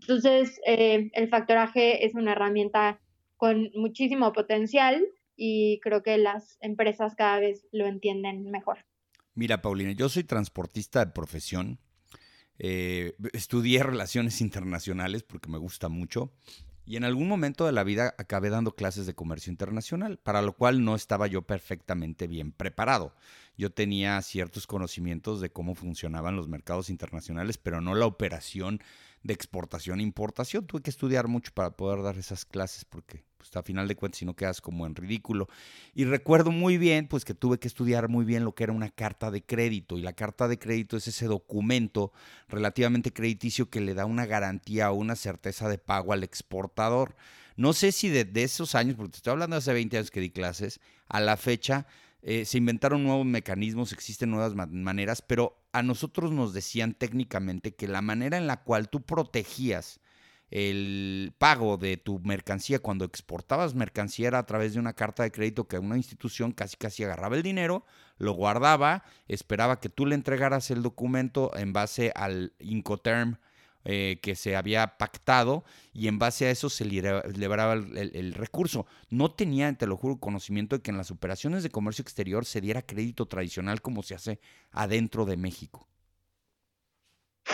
Entonces, 0.00 0.58
eh, 0.66 1.10
el 1.12 1.28
factoraje 1.28 2.06
es 2.06 2.14
una 2.14 2.32
herramienta 2.32 3.02
con 3.36 3.70
muchísimo 3.74 4.32
potencial 4.32 5.06
y 5.36 5.78
creo 5.82 6.02
que 6.02 6.16
las 6.16 6.56
empresas 6.62 7.16
cada 7.16 7.38
vez 7.38 7.66
lo 7.70 7.86
entienden 7.86 8.50
mejor. 8.50 8.78
Mira, 9.34 9.60
Paulina, 9.60 9.92
yo 9.92 10.08
soy 10.08 10.24
transportista 10.24 11.04
de 11.04 11.12
profesión 11.12 11.80
eh, 12.58 13.16
estudié 13.32 13.82
relaciones 13.82 14.40
internacionales 14.40 15.22
porque 15.22 15.48
me 15.48 15.58
gusta 15.58 15.88
mucho. 15.88 16.32
Y 16.86 16.96
en 16.96 17.04
algún 17.04 17.28
momento 17.28 17.64
de 17.64 17.72
la 17.72 17.82
vida 17.82 18.14
acabé 18.18 18.50
dando 18.50 18.74
clases 18.74 19.06
de 19.06 19.14
comercio 19.14 19.50
internacional, 19.50 20.18
para 20.18 20.42
lo 20.42 20.52
cual 20.52 20.84
no 20.84 20.94
estaba 20.94 21.26
yo 21.26 21.42
perfectamente 21.42 22.26
bien 22.26 22.52
preparado. 22.52 23.14
Yo 23.56 23.72
tenía 23.72 24.20
ciertos 24.20 24.66
conocimientos 24.66 25.40
de 25.40 25.50
cómo 25.50 25.74
funcionaban 25.74 26.36
los 26.36 26.48
mercados 26.48 26.90
internacionales, 26.90 27.56
pero 27.56 27.80
no 27.80 27.94
la 27.94 28.04
operación 28.04 28.80
de 29.24 29.34
exportación 29.34 29.98
e 29.98 30.04
importación. 30.04 30.66
Tuve 30.66 30.82
que 30.82 30.90
estudiar 30.90 31.26
mucho 31.26 31.50
para 31.52 31.70
poder 31.70 32.02
dar 32.02 32.16
esas 32.16 32.44
clases 32.44 32.84
porque 32.84 33.24
pues, 33.38 33.56
a 33.56 33.62
final 33.62 33.88
de 33.88 33.96
cuentas 33.96 34.18
si 34.18 34.26
no 34.26 34.36
quedas 34.36 34.60
como 34.60 34.86
en 34.86 34.94
ridículo. 34.94 35.48
Y 35.94 36.04
recuerdo 36.04 36.52
muy 36.52 36.78
bien 36.78 37.08
pues 37.08 37.24
que 37.24 37.34
tuve 37.34 37.58
que 37.58 37.66
estudiar 37.66 38.08
muy 38.08 38.24
bien 38.24 38.44
lo 38.44 38.54
que 38.54 38.64
era 38.64 38.72
una 38.72 38.90
carta 38.90 39.30
de 39.30 39.42
crédito 39.42 39.98
y 39.98 40.02
la 40.02 40.12
carta 40.12 40.46
de 40.46 40.58
crédito 40.58 40.96
es 40.96 41.08
ese 41.08 41.26
documento 41.26 42.12
relativamente 42.48 43.12
crediticio 43.12 43.70
que 43.70 43.80
le 43.80 43.94
da 43.94 44.04
una 44.04 44.26
garantía 44.26 44.92
o 44.92 44.94
una 44.94 45.16
certeza 45.16 45.68
de 45.68 45.78
pago 45.78 46.12
al 46.12 46.22
exportador. 46.22 47.16
No 47.56 47.72
sé 47.72 47.92
si 47.92 48.10
de, 48.10 48.30
esos 48.42 48.74
años, 48.74 48.96
porque 48.96 49.12
te 49.12 49.16
estoy 49.16 49.32
hablando 49.32 49.54
de 49.54 49.58
hace 49.58 49.72
20 49.72 49.96
años 49.96 50.10
que 50.10 50.20
di 50.20 50.30
clases, 50.30 50.80
a 51.08 51.20
la 51.20 51.36
fecha 51.36 51.86
eh, 52.20 52.44
se 52.44 52.58
inventaron 52.58 53.04
nuevos 53.04 53.24
mecanismos, 53.24 53.92
existen 53.92 54.30
nuevas 54.30 54.54
maneras, 54.54 55.22
pero 55.22 55.63
a 55.74 55.82
nosotros 55.82 56.30
nos 56.30 56.54
decían 56.54 56.94
técnicamente 56.94 57.74
que 57.74 57.88
la 57.88 58.00
manera 58.00 58.38
en 58.38 58.46
la 58.46 58.62
cual 58.62 58.88
tú 58.88 59.02
protegías 59.02 60.00
el 60.52 61.34
pago 61.36 61.78
de 61.78 61.96
tu 61.96 62.20
mercancía 62.20 62.78
cuando 62.78 63.04
exportabas 63.04 63.74
mercancía 63.74 64.28
era 64.28 64.38
a 64.38 64.46
través 64.46 64.74
de 64.74 64.78
una 64.78 64.92
carta 64.92 65.24
de 65.24 65.32
crédito 65.32 65.66
que 65.66 65.80
una 65.80 65.96
institución 65.96 66.52
casi 66.52 66.76
casi 66.76 67.02
agarraba 67.02 67.34
el 67.34 67.42
dinero, 67.42 67.84
lo 68.18 68.34
guardaba, 68.34 69.02
esperaba 69.26 69.80
que 69.80 69.88
tú 69.88 70.06
le 70.06 70.14
entregaras 70.14 70.70
el 70.70 70.80
documento 70.80 71.50
en 71.56 71.72
base 71.72 72.12
al 72.14 72.52
Incoterm 72.60 73.38
eh, 73.84 74.18
que 74.22 74.34
se 74.34 74.56
había 74.56 74.96
pactado 74.98 75.64
y 75.92 76.08
en 76.08 76.18
base 76.18 76.46
a 76.46 76.50
eso 76.50 76.70
se 76.70 76.84
liberaba 76.84 77.74
el, 77.74 78.34
recurso. 78.34 78.86
No 79.10 79.30
tenía, 79.32 79.72
te 79.74 79.86
lo 79.86 79.96
juro, 79.96 80.18
conocimiento 80.18 80.76
de 80.76 80.82
que 80.82 80.90
en 80.90 80.96
las 80.96 81.10
operaciones 81.10 81.62
de 81.62 81.70
comercio 81.70 82.02
exterior 82.02 82.44
se 82.44 82.60
diera 82.60 82.82
crédito 82.82 83.26
tradicional 83.26 83.82
como 83.82 84.02
se 84.02 84.14
hace 84.14 84.40
adentro 84.70 85.24
de 85.24 85.36
México. 85.36 85.88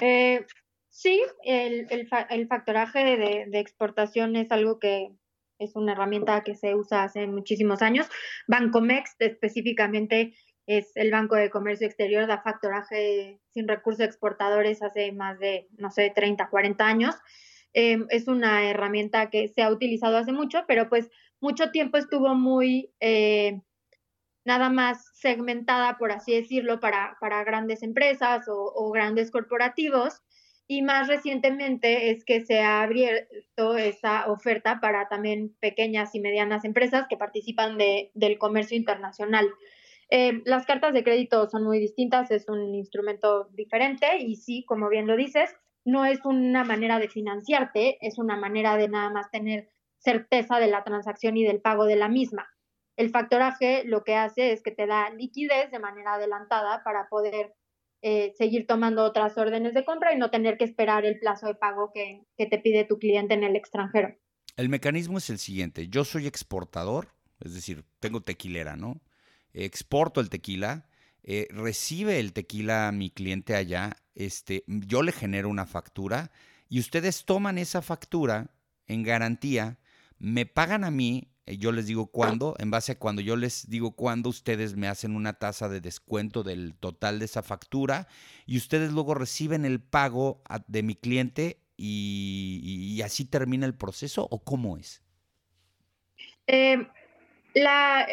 Eh, 0.01 0.47
Sí, 0.91 1.23
el, 1.45 1.87
el, 1.89 2.49
factoraje 2.49 3.17
de, 3.17 3.47
de, 3.47 3.61
exportación 3.61 4.35
es 4.35 4.51
algo 4.51 4.81
que 4.81 5.13
es 5.59 5.77
una 5.77 5.93
herramienta 5.93 6.43
que 6.43 6.57
se 6.57 6.75
usa 6.75 7.05
hace 7.05 7.27
muchísimos 7.29 7.81
años. 7.81 8.09
Bancomex 8.49 9.15
específicamente 9.21 10.35
es 10.79 10.97
el 10.97 11.11
Banco 11.11 11.35
de 11.35 11.51
Comercio 11.51 11.87
Exterior, 11.87 12.27
da 12.27 12.43
factoraje 12.43 13.41
sin 13.53 13.67
recursos 13.67 14.05
exportadores 14.07 14.83
hace 14.83 15.11
más 15.11 15.39
de, 15.41 15.67
no 15.79 15.91
sé, 15.91 16.13
30, 16.15 16.49
40 16.49 16.87
años. 16.87 17.17
Em, 17.73 18.07
es 18.11 18.29
una 18.29 18.71
herramienta 18.71 19.31
que 19.31 19.49
se 19.49 19.63
ha 19.63 19.71
utilizado 19.71 20.17
hace 20.17 20.33
mucho, 20.33 20.65
pero 20.69 20.89
pues 20.89 21.11
mucho 21.41 21.71
tiempo 21.73 21.99
estuvo 21.99 22.35
muy 22.37 22.93
eh, 23.01 23.61
nada 24.45 24.71
más 24.71 25.11
segmentada, 25.15 25.99
por 25.99 26.13
así 26.13 26.35
decirlo, 26.35 26.79
para, 26.79 27.17
para 27.21 27.43
grandes 27.43 27.83
empresas 27.83 28.47
o, 28.49 28.91
grandes 28.93 29.31
corporativos 29.31 30.23
y 30.69 30.83
más 30.83 31.09
recientemente 31.09 32.11
es 32.11 32.25
que 32.25 32.45
se 32.45 32.61
ha 32.61 32.83
abierto 32.83 33.77
esa 33.77 34.31
oferta 34.31 34.79
para 34.81 35.09
también 35.09 35.57
pequeñas 35.59 36.15
y 36.15 36.21
medianas 36.21 36.65
empresas 36.65 37.07
que 37.09 37.17
participan 37.17 37.77
de, 37.77 38.13
del 38.15 38.39
comercio 38.39 38.77
internacional. 38.77 39.49
Eh, 40.11 40.43
las 40.45 40.67
cartas 40.67 40.93
de 40.93 41.05
crédito 41.05 41.49
son 41.49 41.65
muy 41.65 41.79
distintas, 41.79 42.31
es 42.31 42.49
un 42.49 42.75
instrumento 42.75 43.49
diferente 43.53 44.19
y 44.19 44.37
sí, 44.37 44.65
como 44.67 44.89
bien 44.89 45.07
lo 45.07 45.17
dices, 45.17 45.55
no 45.85 46.05
es 46.05 46.25
una 46.25 46.65
manera 46.65 46.99
de 46.99 47.09
financiarte, 47.09 47.99
es 48.01 48.19
una 48.19 48.37
manera 48.37 48.77
de 48.77 48.89
nada 48.89 49.11
más 49.11 49.31
tener 49.31 49.69
certeza 49.99 50.59
de 50.59 50.67
la 50.67 50.83
transacción 50.83 51.37
y 51.37 51.45
del 51.45 51.61
pago 51.61 51.85
de 51.85 51.97
la 51.97 52.09
misma. 52.09 52.49
El 52.97 53.11
factoraje 53.11 53.85
lo 53.85 54.03
que 54.03 54.17
hace 54.17 54.53
es 54.53 54.63
que 54.63 54.73
te 54.73 54.87
da 54.87 55.11
liquidez 55.11 55.71
de 55.71 55.79
manera 55.79 56.15
adelantada 56.15 56.83
para 56.85 57.09
poder 57.09 57.55
eh, 58.03 58.33
seguir 58.37 58.67
tomando 58.67 59.05
otras 59.05 59.37
órdenes 59.37 59.75
de 59.75 59.85
compra 59.85 60.15
y 60.15 60.19
no 60.19 60.31
tener 60.31 60.57
que 60.57 60.65
esperar 60.65 61.05
el 61.05 61.19
plazo 61.19 61.47
de 61.47 61.55
pago 61.55 61.93
que, 61.93 62.25
te 62.37 62.59
pide 62.59 62.85
tu 62.85 62.99
cliente 62.99 63.35
en 63.35 63.45
el 63.45 63.57
extranjero. 63.57 64.17
El 64.57 64.69
mecanismo 64.69 65.19
es 65.19 65.31
el 65.31 65.39
siguiente. 65.39 65.89
Yo 65.89 66.05
soy 66.05 66.27
exportador, 66.27 67.09
es 67.41 67.55
decir, 67.55 67.85
tengo 68.01 68.23
tequilera, 68.23 68.77
¿no? 68.77 69.01
Exporto 69.53 70.21
el 70.21 70.31
tequila, 70.31 70.87
eh, 71.23 71.49
recibe 71.51 72.19
el 72.21 72.33
tequila 72.33 72.91
mi 72.93 73.11
cliente 73.11 73.55
allá, 73.55 73.97
este, 74.15 74.65
yo 74.67 75.03
le 75.03 75.13
genero 75.13 75.49
una 75.49 75.67
factura 75.67 76.31
y 76.69 76.81
ustedes 76.81 77.25
toman 77.25 77.59
esa 77.59 77.83
factura 77.83 78.51
en 78.87 79.03
garantía, 79.03 79.79
me 80.19 80.47
pagan 80.47 80.85
a 80.85 80.91
mí 80.91 81.31
eh, 81.51 81.59
yo 81.59 81.73
les 81.73 81.87
digo 81.87 82.07
cuándo, 82.07 82.55
en 82.59 82.71
base 82.71 82.93
a 82.93 82.99
cuando 82.99 83.23
yo 83.23 83.37
les 83.37 83.69
digo 83.69 83.93
cuándo, 83.93 84.29
ustedes 84.29 84.77
me 84.77 84.89
hacen 84.89 85.17
una 85.17 85.35
tasa 85.35 85.69
de 85.69 85.81
descuento 85.81 86.43
del 86.43 86.75
total 86.75 87.19
de 87.19 87.25
esa 87.25 87.43
factura 87.43 88.07
y 88.47 88.57
ustedes 88.57 88.93
luego 88.93 89.15
reciben 89.15 89.65
el 89.65 89.81
pago 89.81 90.43
de 90.69 90.83
mi 90.83 90.95
cliente 90.95 91.61
y, 91.77 93.01
así 93.03 93.25
termina 93.25 93.67
el 93.67 93.75
proceso 93.75 94.29
o 94.31 94.45
cómo 94.45 94.77
es? 94.77 95.03
Eh, 96.47 96.87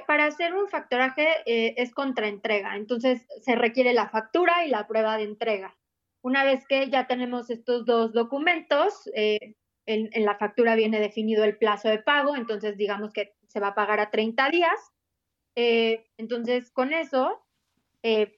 para 0.08 0.26
hacer 0.26 0.54
un 0.54 0.68
factoraje 0.68 1.28
eh, 1.46 1.76
es 1.78 1.94
contraentrega, 1.94 2.76
entonces 2.76 3.28
se 3.42 3.56
requiere 3.56 3.94
la 3.94 4.10
factura 4.10 4.66
y 4.66 4.70
la 4.70 4.88
prueba 4.88 5.18
de 5.18 5.24
entrega. 5.24 5.78
Una 6.22 6.44
vez 6.44 6.66
que 6.68 6.90
ya 6.90 7.08
tenemos 7.08 7.50
estos 7.50 7.86
dos 7.86 8.14
documentos, 8.14 9.10
en, 9.88 10.26
la 10.26 10.38
factura 10.38 10.76
viene 10.76 11.00
definido 11.00 11.44
el 11.44 11.58
plazo 11.58 11.90
de 11.90 12.00
pago, 12.00 12.36
entonces 12.36 12.78
digamos 12.78 13.14
que 13.14 13.34
se 13.48 13.60
va 13.60 13.70
a 13.70 13.76
pagar 13.76 14.00
a 14.00 14.12
30 14.12 14.50
días. 14.50 14.92
Eh, 15.56 16.06
entonces, 16.18 16.70
con 16.72 16.94
eso, 16.94 17.42
eh, 18.04 18.38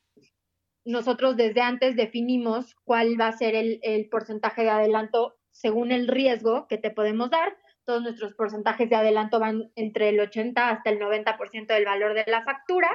nosotros 0.86 1.36
desde 1.36 1.62
antes 1.62 1.96
definimos 1.96 2.76
cuál 2.86 3.20
va 3.20 3.28
a 3.28 3.38
ser 3.38 3.56
el, 3.56 4.08
porcentaje 4.10 4.62
de 4.62 4.70
adelanto 4.70 5.36
según 5.52 5.92
el 5.92 6.08
riesgo 6.08 6.68
que 6.68 6.78
te 6.78 6.92
podemos 6.92 7.32
dar. 7.32 7.58
Todos 7.86 8.02
nuestros 8.04 8.34
porcentajes 8.34 8.90
de 8.90 8.96
adelanto 8.96 9.40
van 9.40 9.72
entre 9.76 10.10
el 10.10 10.20
80 10.20 10.70
hasta 10.70 10.90
el 10.90 11.00
90% 11.00 11.68
del 11.68 11.86
valor 11.86 12.14
de 12.14 12.26
la 12.28 12.44
factura. 12.44 12.90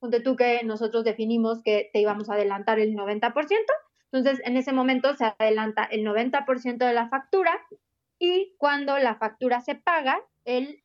Donde 0.00 0.20
tú 0.20 0.36
que 0.36 0.62
nosotros 0.64 1.04
definimos 1.04 1.62
que 1.62 1.90
te 1.92 2.00
íbamos 2.00 2.28
a 2.28 2.34
adelantar 2.34 2.78
el 2.78 2.94
90%. 2.94 3.32
Entonces, 4.12 4.40
en 4.46 4.56
ese 4.56 4.72
momento 4.72 5.14
se 5.14 5.24
adelanta 5.24 5.84
el 5.84 6.04
90% 6.04 6.78
de 6.78 6.92
la 6.92 7.08
factura 7.08 7.52
y 8.18 8.54
cuando 8.58 8.98
la 8.98 9.16
factura 9.16 9.60
se 9.60 9.74
paga, 9.74 10.20
el 10.44 10.80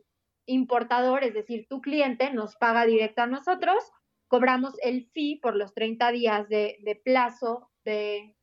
importador, 0.46 1.24
es 1.24 1.34
decir, 1.34 1.68
tu 1.70 1.82
cliente, 1.82 2.32
nos 2.32 2.56
paga 2.56 2.86
directo 2.86 3.22
a 3.22 3.28
nosotros, 3.28 3.92
cobramos 4.28 4.74
el 4.82 5.06
fee 5.14 5.40
por 5.42 5.56
los 5.56 5.74
30 5.74 6.12
días 6.12 6.50
de, 6.50 7.02
plazo 7.04 7.70
de 7.86 8.36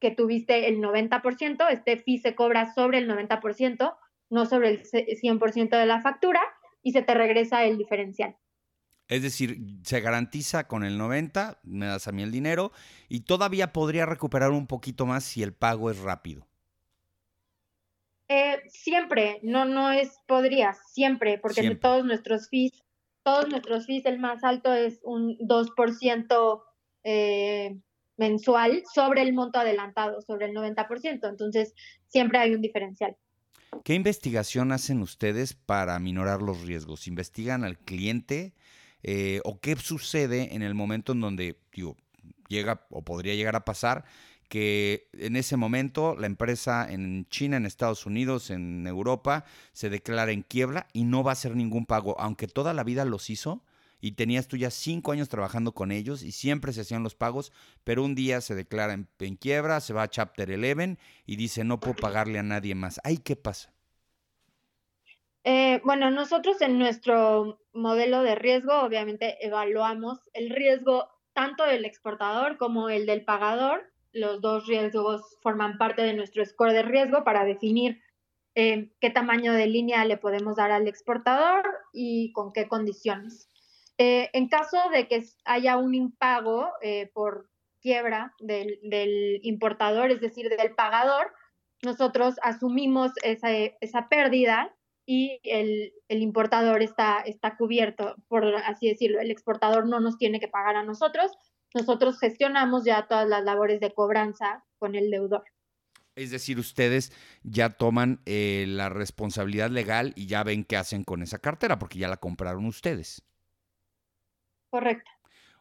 que 0.00 0.10
tuviste 0.10 0.68
el 0.68 0.78
90%, 0.78 1.70
este 1.70 1.96
fee 1.96 2.18
se 2.18 2.34
cobra 2.34 2.72
sobre 2.72 2.98
el 2.98 3.08
90%, 3.08 3.96
no 4.30 4.46
sobre 4.46 4.70
el 4.70 4.82
100% 4.84 5.78
de 5.78 5.86
la 5.86 6.00
factura, 6.02 6.40
y 6.82 6.92
se 6.92 7.02
te 7.02 7.14
regresa 7.14 7.64
el 7.64 7.78
diferencial. 7.78 8.36
Es 9.08 9.22
decir, 9.22 9.58
se 9.82 10.00
garantiza 10.00 10.66
con 10.66 10.84
el 10.84 10.98
90, 10.98 11.60
me 11.62 11.86
das 11.86 12.08
a 12.08 12.12
mí 12.12 12.22
el 12.22 12.32
dinero, 12.32 12.72
y 13.08 13.20
todavía 13.20 13.72
podría 13.72 14.06
recuperar 14.06 14.50
un 14.50 14.66
poquito 14.66 15.06
más 15.06 15.24
si 15.24 15.42
el 15.42 15.52
pago 15.52 15.90
es 15.90 16.00
rápido. 16.00 16.46
Eh, 18.28 18.62
siempre, 18.68 19.38
no, 19.42 19.64
no 19.64 19.92
es 19.92 20.18
podría, 20.26 20.74
siempre, 20.74 21.38
porque 21.38 21.76
todos 21.76 22.04
nuestros 22.04 22.48
fees, 22.48 22.84
todos 23.22 23.48
nuestros 23.48 23.86
fees, 23.86 24.04
el 24.06 24.18
más 24.18 24.42
alto 24.42 24.74
es 24.74 24.98
un 25.04 25.38
2% 25.38 26.62
eh, 27.04 27.78
mensual 28.16 28.82
sobre 28.92 29.22
el 29.22 29.32
monto 29.32 29.60
adelantado, 29.60 30.20
sobre 30.22 30.46
el 30.46 30.56
90%, 30.56 31.28
entonces 31.28 31.74
siempre 32.08 32.38
hay 32.38 32.54
un 32.54 32.60
diferencial. 32.60 33.16
¿Qué 33.84 33.94
investigación 33.94 34.72
hacen 34.72 35.00
ustedes 35.02 35.54
para 35.54 35.98
minorar 35.98 36.42
los 36.42 36.62
riesgos? 36.62 37.06
¿Investigan 37.06 37.64
al 37.64 37.78
cliente 37.78 38.54
eh, 39.02 39.40
o 39.44 39.60
qué 39.60 39.76
sucede 39.76 40.54
en 40.54 40.62
el 40.62 40.74
momento 40.74 41.12
en 41.12 41.20
donde 41.20 41.60
llega 42.48 42.86
o 42.90 43.04
podría 43.04 43.34
llegar 43.34 43.56
a 43.56 43.64
pasar 43.64 44.04
que 44.48 45.08
en 45.12 45.36
ese 45.36 45.56
momento 45.56 46.16
la 46.16 46.26
empresa 46.26 46.86
en 46.90 47.26
China, 47.28 47.56
en 47.56 47.66
Estados 47.66 48.06
Unidos, 48.06 48.50
en 48.50 48.86
Europa, 48.86 49.44
se 49.72 49.90
declara 49.90 50.32
en 50.32 50.42
quiebra 50.42 50.86
y 50.92 51.04
no 51.04 51.24
va 51.24 51.32
a 51.32 51.34
hacer 51.34 51.56
ningún 51.56 51.86
pago, 51.86 52.18
aunque 52.20 52.46
toda 52.46 52.72
la 52.72 52.84
vida 52.84 53.04
los 53.04 53.28
hizo 53.30 53.62
y 54.00 54.12
tenías 54.12 54.48
tú 54.48 54.56
ya 54.56 54.70
cinco 54.70 55.12
años 55.12 55.28
trabajando 55.28 55.72
con 55.72 55.92
ellos 55.92 56.22
y 56.22 56.32
siempre 56.32 56.72
se 56.72 56.82
hacían 56.82 57.02
los 57.02 57.14
pagos, 57.14 57.52
pero 57.84 58.04
un 58.04 58.14
día 58.14 58.40
se 58.40 58.54
declara 58.54 58.92
en, 58.92 59.36
quiebra, 59.36 59.80
se 59.80 59.92
va 59.92 60.02
a 60.02 60.10
Chapter 60.10 60.50
11 60.50 60.98
y 61.26 61.36
dice 61.36 61.64
no 61.64 61.80
puedo 61.80 61.96
pagarle 61.96 62.38
a 62.38 62.42
nadie 62.42 62.74
más. 62.74 63.00
¿Ay 63.04 63.18
qué 63.18 63.36
pasa? 63.36 63.72
Eh, 65.44 65.80
bueno, 65.84 66.10
nosotros 66.10 66.60
en 66.60 66.78
nuestro 66.78 67.60
modelo 67.72 68.22
de 68.22 68.34
riesgo 68.34 68.80
obviamente 68.80 69.44
evaluamos 69.46 70.18
el 70.32 70.50
riesgo 70.50 71.08
tanto 71.32 71.64
del 71.64 71.84
exportador 71.84 72.56
como 72.56 72.88
el 72.88 73.06
del 73.06 73.24
pagador 73.24 73.92
los 74.16 74.40
dos 74.40 74.66
riesgos 74.66 75.36
forman 75.42 75.78
parte 75.78 76.02
de 76.02 76.14
nuestro 76.14 76.44
score 76.44 76.72
de 76.72 76.82
riesgo 76.82 77.22
para 77.22 77.44
definir 77.44 78.00
eh, 78.54 78.90
qué 79.00 79.10
tamaño 79.10 79.52
de 79.52 79.66
línea 79.66 80.04
le 80.06 80.16
podemos 80.16 80.56
dar 80.56 80.70
al 80.70 80.88
exportador 80.88 81.62
y 81.92 82.32
con 82.32 82.52
qué 82.52 82.66
condiciones. 82.66 83.50
Eh, 83.98 84.28
en 84.32 84.48
caso 84.48 84.76
de 84.92 85.08
que 85.08 85.24
haya 85.44 85.76
un 85.76 85.94
impago 85.94 86.68
eh, 86.82 87.10
por 87.14 87.48
quiebra 87.80 88.34
del, 88.40 89.40
importador, 89.42 90.10
es 90.10 90.20
decir, 90.20 90.48
del 90.48 90.74
pagador, 90.74 91.32
nosotros 91.82 92.34
asumimos 92.42 93.12
esa, 93.22 94.08
pérdida 94.08 94.74
y 95.06 95.40
el, 95.44 95.92
el, 96.08 96.22
importador 96.22 96.82
está, 96.82 97.20
está 97.20 97.56
cubierto, 97.56 98.16
por 98.28 98.44
así 98.56 98.88
decirlo. 98.88 99.20
El 99.20 99.30
exportador 99.30 99.86
no 99.86 100.00
nos 100.00 100.18
tiene 100.18 100.40
que 100.40 100.48
pagar 100.48 100.76
a 100.76 100.82
nosotros, 100.82 101.32
nosotros 101.74 102.18
gestionamos 102.18 102.84
ya 102.84 103.06
todas 103.06 103.28
las 103.28 103.44
labores 103.44 103.80
de 103.80 103.92
cobranza 103.92 104.64
con 104.78 104.94
el 104.94 105.10
deudor. 105.10 105.44
Es 106.14 106.30
decir, 106.30 106.58
ustedes 106.58 107.12
ya 107.42 107.70
toman 107.76 108.22
eh, 108.24 108.64
la 108.66 108.88
responsabilidad 108.88 109.70
legal 109.70 110.14
y 110.16 110.26
ya 110.26 110.42
ven 110.42 110.64
qué 110.64 110.78
hacen 110.78 111.04
con 111.04 111.22
esa 111.22 111.38
cartera, 111.38 111.78
porque 111.78 111.98
ya 111.98 112.08
la 112.08 112.16
compraron 112.16 112.64
ustedes. 112.64 113.22
Correcto. 114.70 115.10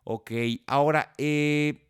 Ok, 0.04 0.32
ahora, 0.68 1.14
eh, 1.18 1.90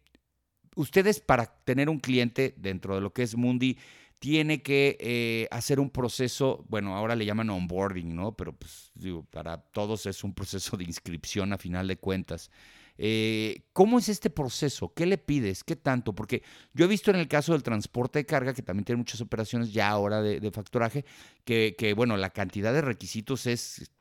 ustedes 0.76 1.20
para 1.20 1.46
tener 1.66 1.90
un 1.90 2.00
cliente 2.00 2.54
dentro 2.58 2.96
de 2.96 3.02
lo 3.02 3.14
que 3.14 3.24
es 3.24 3.36
Mundi, 3.36 3.78
tiene 4.20 4.62
que 4.64 4.98
eh, 5.00 5.48
hacer 5.52 5.80
un 5.80 5.90
proceso, 5.90 6.66
bueno, 6.70 6.96
ahora 6.96 7.16
le 7.16 7.26
llaman 7.26 7.50
onboarding, 7.50 8.16
¿no? 8.16 8.36
Pero 8.36 8.54
pues 8.54 8.92
digo, 8.96 9.24
para 9.26 9.58
todos 9.58 10.06
es 10.06 10.24
un 10.24 10.34
proceso 10.34 10.78
de 10.78 10.86
inscripción 10.86 11.54
a 11.54 11.58
final 11.58 11.88
de 11.88 11.98
cuentas. 11.98 12.50
Eh, 12.98 13.66
¿Cómo 13.74 14.00
es 14.00 14.08
este 14.08 14.30
proceso? 14.30 14.94
¿Qué 14.94 15.06
le 15.06 15.18
pides? 15.18 15.64
¿Qué 15.64 15.76
tanto? 15.76 16.14
Porque 16.14 16.42
yo 16.74 16.86
he 16.86 16.88
visto 16.88 17.12
en 17.12 17.18
el 17.18 17.28
caso 17.28 17.52
del 17.52 17.64
transporte 17.64 18.20
de 18.20 18.26
carga, 18.26 18.54
que 18.54 18.62
también 18.62 18.86
tiene 18.86 18.98
muchas 18.98 19.20
operaciones 19.20 19.74
ya 19.74 19.90
ahora 19.90 20.22
de, 20.22 20.52
factoraje, 20.52 21.04
que, 21.44 21.76
que, 21.78 21.94
bueno, 21.94 22.16
la 22.16 22.30
cantidad 22.30 22.74
de 22.74 22.82
requisitos 22.82 23.46
es 23.48 23.92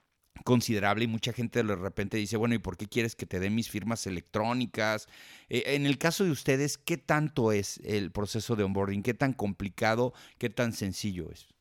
considerable 0.43 1.05
y 1.05 1.09
mucha 1.09 1.33
gente 1.33 1.63
de 1.63 1.77
repente 1.77 2.17
dice, 2.17 2.37
bueno, 2.37 2.55
¿y 2.55 2.59
por 2.59 2.77
qué 2.77 2.87
quieres 2.87 3.15
que 3.15 3.27
te 3.27 3.41
den 3.41 3.55
mis 3.55 3.71
firmas 3.71 4.07
electrónicas? 4.07 5.09
Eh, 5.49 5.63
en 5.67 5.87
el 5.87 5.99
caso 5.99 6.25
de 6.25 6.31
ustedes, 6.31 6.79
¿qué 6.79 6.97
tanto 6.97 7.53
es 7.53 7.79
el 7.85 8.11
proceso 8.11 8.57
de 8.57 8.65
onboarding? 8.65 9.03
¿Qué 9.03 9.15
tan 9.15 9.33
complicado, 9.33 10.13
qué 10.39 10.51
tan 10.51 10.73
sencillo 10.73 11.31
es? 11.31 11.55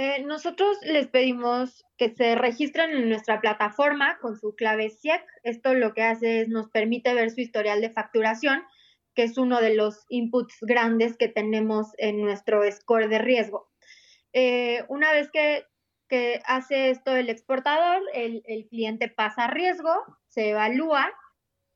Eh, 0.00 0.22
nosotros 0.22 0.78
les 0.82 1.08
pedimos 1.08 1.84
que 1.96 2.14
se 2.14 2.36
registren 2.36 2.92
en 2.92 3.08
nuestra 3.08 3.40
plataforma 3.40 4.18
con 4.20 4.38
su 4.38 4.54
clave 4.54 4.90
SIEC. 4.90 5.24
Esto 5.42 5.74
lo 5.74 5.92
que 5.92 6.04
hace 6.04 6.42
es 6.42 6.48
nos 6.48 6.70
permite 6.70 7.12
ver 7.14 7.32
su 7.32 7.40
historial 7.40 7.80
de 7.80 7.90
facturación, 7.90 8.62
que 9.14 9.24
es 9.24 9.36
uno 9.38 9.60
de 9.60 9.74
los 9.74 10.06
inputs 10.08 10.58
grandes 10.60 11.16
que 11.16 11.26
tenemos 11.26 11.88
en 11.98 12.22
nuestro 12.22 12.62
score 12.70 13.08
de 13.08 13.18
riesgo. 13.18 13.68
Eh, 14.32 14.84
una 14.88 15.10
vez 15.10 15.30
que, 15.32 15.64
que, 16.08 16.40
hace 16.46 16.90
esto 16.90 17.14
el 17.14 17.28
exportador, 17.28 18.02
el, 18.14 18.42
el 18.46 18.66
cliente 18.68 19.08
pasa 19.08 19.46
riesgo, 19.48 19.92
se 20.28 20.50
evalúa 20.50 21.12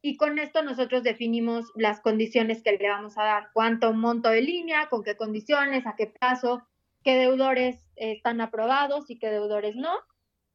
y 0.02 0.16
con 0.16 0.38
esto 0.40 0.62
nosotros 0.62 1.04
definimos 1.04 1.70
las 1.76 2.00
condiciones 2.00 2.62
que 2.62 2.72
le 2.72 2.88
vamos 2.88 3.16
a 3.16 3.22
dar, 3.22 3.48
cuánto 3.52 3.92
monto 3.92 4.30
de 4.30 4.42
línea, 4.42 4.88
con 4.88 5.04
qué 5.04 5.16
condiciones, 5.16 5.86
a 5.86 5.94
qué 5.96 6.08
plazo, 6.08 6.66
qué 7.04 7.16
deudores 7.16 7.86
están 7.94 8.40
aprobados 8.40 9.08
y 9.10 9.18
qué 9.18 9.28
deudores 9.30 9.76
no, 9.76 9.92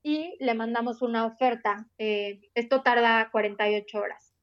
y 0.03 0.35
le 0.39 0.53
mandamos 0.53 1.01
una 1.01 1.25
oferta. 1.25 1.87
Eh, 1.97 2.41
esto 2.55 2.81
tarda 2.81 3.29
48 3.31 3.97
horas. 3.97 4.33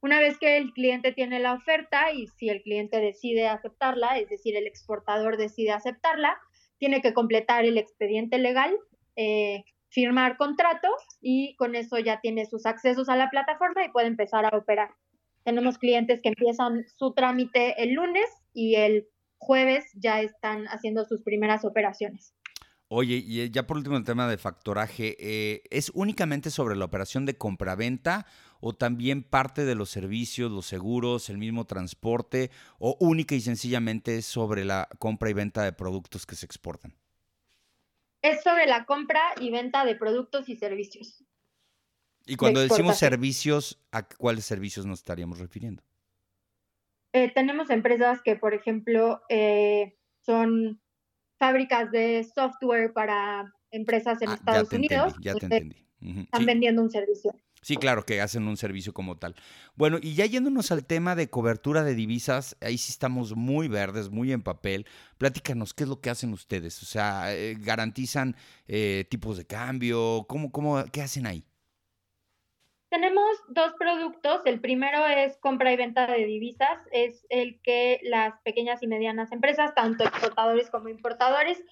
Una 0.00 0.18
vez 0.18 0.38
que 0.38 0.56
el 0.56 0.72
cliente 0.72 1.12
tiene 1.12 1.38
la 1.38 1.54
oferta 1.54 2.12
y 2.12 2.26
si 2.26 2.48
el 2.48 2.62
cliente 2.62 2.98
decide 2.98 3.48
aceptarla, 3.48 4.18
es 4.18 4.28
decir, 4.28 4.56
el 4.56 4.66
exportador 4.66 5.36
decide 5.36 5.70
aceptarla, 5.70 6.40
tiene 6.82 7.00
que 7.00 7.14
completar 7.14 7.64
el 7.64 7.78
expediente 7.78 8.38
legal, 8.38 8.76
eh, 9.14 9.62
firmar 9.88 10.36
contrato 10.36 10.88
y 11.20 11.54
con 11.54 11.76
eso 11.76 11.96
ya 12.00 12.20
tiene 12.20 12.44
sus 12.44 12.66
accesos 12.66 13.08
a 13.08 13.14
la 13.14 13.30
plataforma 13.30 13.84
y 13.84 13.92
puede 13.92 14.08
empezar 14.08 14.44
a 14.44 14.58
operar. 14.58 14.90
Tenemos 15.44 15.78
clientes 15.78 16.18
que 16.20 16.30
empiezan 16.30 16.84
su 16.96 17.14
trámite 17.14 17.80
el 17.80 17.92
lunes 17.92 18.28
y 18.52 18.74
el 18.74 19.06
jueves 19.38 19.84
ya 19.94 20.22
están 20.22 20.64
haciendo 20.64 21.04
sus 21.04 21.22
primeras 21.22 21.64
operaciones. 21.64 22.34
Oye, 22.88 23.22
y 23.24 23.42
eh, 23.42 23.50
ya 23.52 23.64
por 23.64 23.76
último 23.76 23.96
el 23.96 24.02
tema 24.02 24.26
de 24.26 24.36
factoraje, 24.36 25.16
eh, 25.20 25.62
¿es 25.70 25.92
únicamente 25.94 26.50
sobre 26.50 26.74
la 26.74 26.86
operación 26.86 27.26
de 27.26 27.38
compraventa 27.38 28.26
o 28.64 28.72
también 28.72 29.24
parte 29.24 29.64
de 29.64 29.74
los 29.74 29.90
servicios, 29.90 30.50
los 30.50 30.66
seguros, 30.66 31.28
el 31.28 31.36
mismo 31.36 31.66
transporte 31.66 32.52
o 32.78 32.96
única 33.00 33.34
y 33.34 33.40
sencillamente 33.40 34.16
es 34.18 34.24
sobre 34.24 34.64
la 34.64 34.88
compra 35.00 35.30
y 35.30 35.32
venta 35.32 35.64
de 35.64 35.72
productos 35.72 36.26
que 36.26 36.36
se 36.36 36.46
exportan? 36.46 36.94
Es 38.22 38.44
sobre 38.44 38.66
la 38.66 38.86
compra 38.86 39.20
y 39.40 39.50
venta 39.50 39.84
de 39.84 39.96
productos 39.96 40.48
y 40.48 40.54
servicios. 40.54 41.24
Y 42.24 42.36
cuando 42.36 42.60
decimos 42.60 42.98
servicios, 42.98 43.80
¿a 43.90 44.04
cuáles 44.06 44.44
servicios 44.44 44.86
nos 44.86 45.00
estaríamos 45.00 45.40
refiriendo? 45.40 45.82
Eh, 47.12 47.32
tenemos 47.34 47.68
empresas 47.68 48.22
que, 48.22 48.36
por 48.36 48.54
ejemplo, 48.54 49.22
eh, 49.28 49.98
son 50.20 50.80
fábricas 51.36 51.90
de 51.90 52.24
software 52.32 52.92
para 52.92 53.52
empresas 53.72 54.22
en 54.22 54.28
ah, 54.28 54.34
Estados 54.34 54.72
Unidos. 54.72 55.14
ya 55.20 55.34
te 55.34 55.46
entendí. 55.46 55.84
Están 56.00 56.46
vendiendo 56.46 56.80
un 56.80 56.90
servicio. 56.90 57.34
Sí, 57.62 57.76
claro, 57.76 58.04
que 58.04 58.20
hacen 58.20 58.46
un 58.48 58.56
servicio 58.56 58.92
como 58.92 59.16
tal. 59.16 59.34
Bueno, 59.74 59.98
y 60.02 60.14
ya 60.14 60.26
yéndonos 60.26 60.70
al 60.72 60.84
tema 60.84 61.14
de 61.14 61.30
cobertura 61.30 61.84
de 61.84 61.94
divisas, 61.94 62.56
ahí 62.60 62.76
sí 62.76 62.90
estamos 62.90 63.34
muy 63.34 63.68
verdes, 63.68 64.10
muy 64.10 64.32
en 64.32 64.42
papel. 64.42 64.86
Platícanos, 65.16 65.72
¿qué 65.72 65.84
es 65.84 65.88
lo 65.88 66.00
que 66.00 66.10
hacen 66.10 66.32
ustedes? 66.32 66.82
O 66.82 66.86
sea, 66.86 67.34
eh, 67.34 67.56
¿garantizan 67.58 68.36
tipos 69.08 69.36
de 69.38 69.46
cambio? 69.46 70.26
¿Cómo, 70.28 70.50
cómo, 70.50 70.84
¿Qué 70.92 71.02
hacen 71.02 71.26
ahí? 71.26 71.44
Tenemos 72.92 73.24
dos 73.48 73.72
productos. 73.78 74.42
El 74.44 74.60
primero 74.60 75.06
es 75.06 75.38
compra 75.38 75.72
y 75.72 75.76
venta 75.76 76.06
de 76.06 76.26
divisas. 76.26 76.78
Es 76.92 77.24
el 77.30 77.58
que 77.62 78.00
las 78.02 78.38
pequeñas 78.42 78.82
y 78.82 78.86
medianas 78.86 79.32
empresas, 79.32 79.74
tanto 79.74 80.04
exportadores 80.04 80.68
como 80.68 80.90
importadores, 80.90 81.64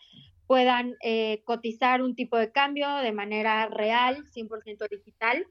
puedan 0.46 0.96
eh, 1.02 1.42
cotizar 1.44 2.00
un 2.00 2.16
tipo 2.16 2.38
de 2.38 2.50
cambio 2.50 2.88
de 2.96 3.12
manera 3.12 3.66
real, 3.66 4.24
100% 4.34 4.88
digital, 4.88 5.46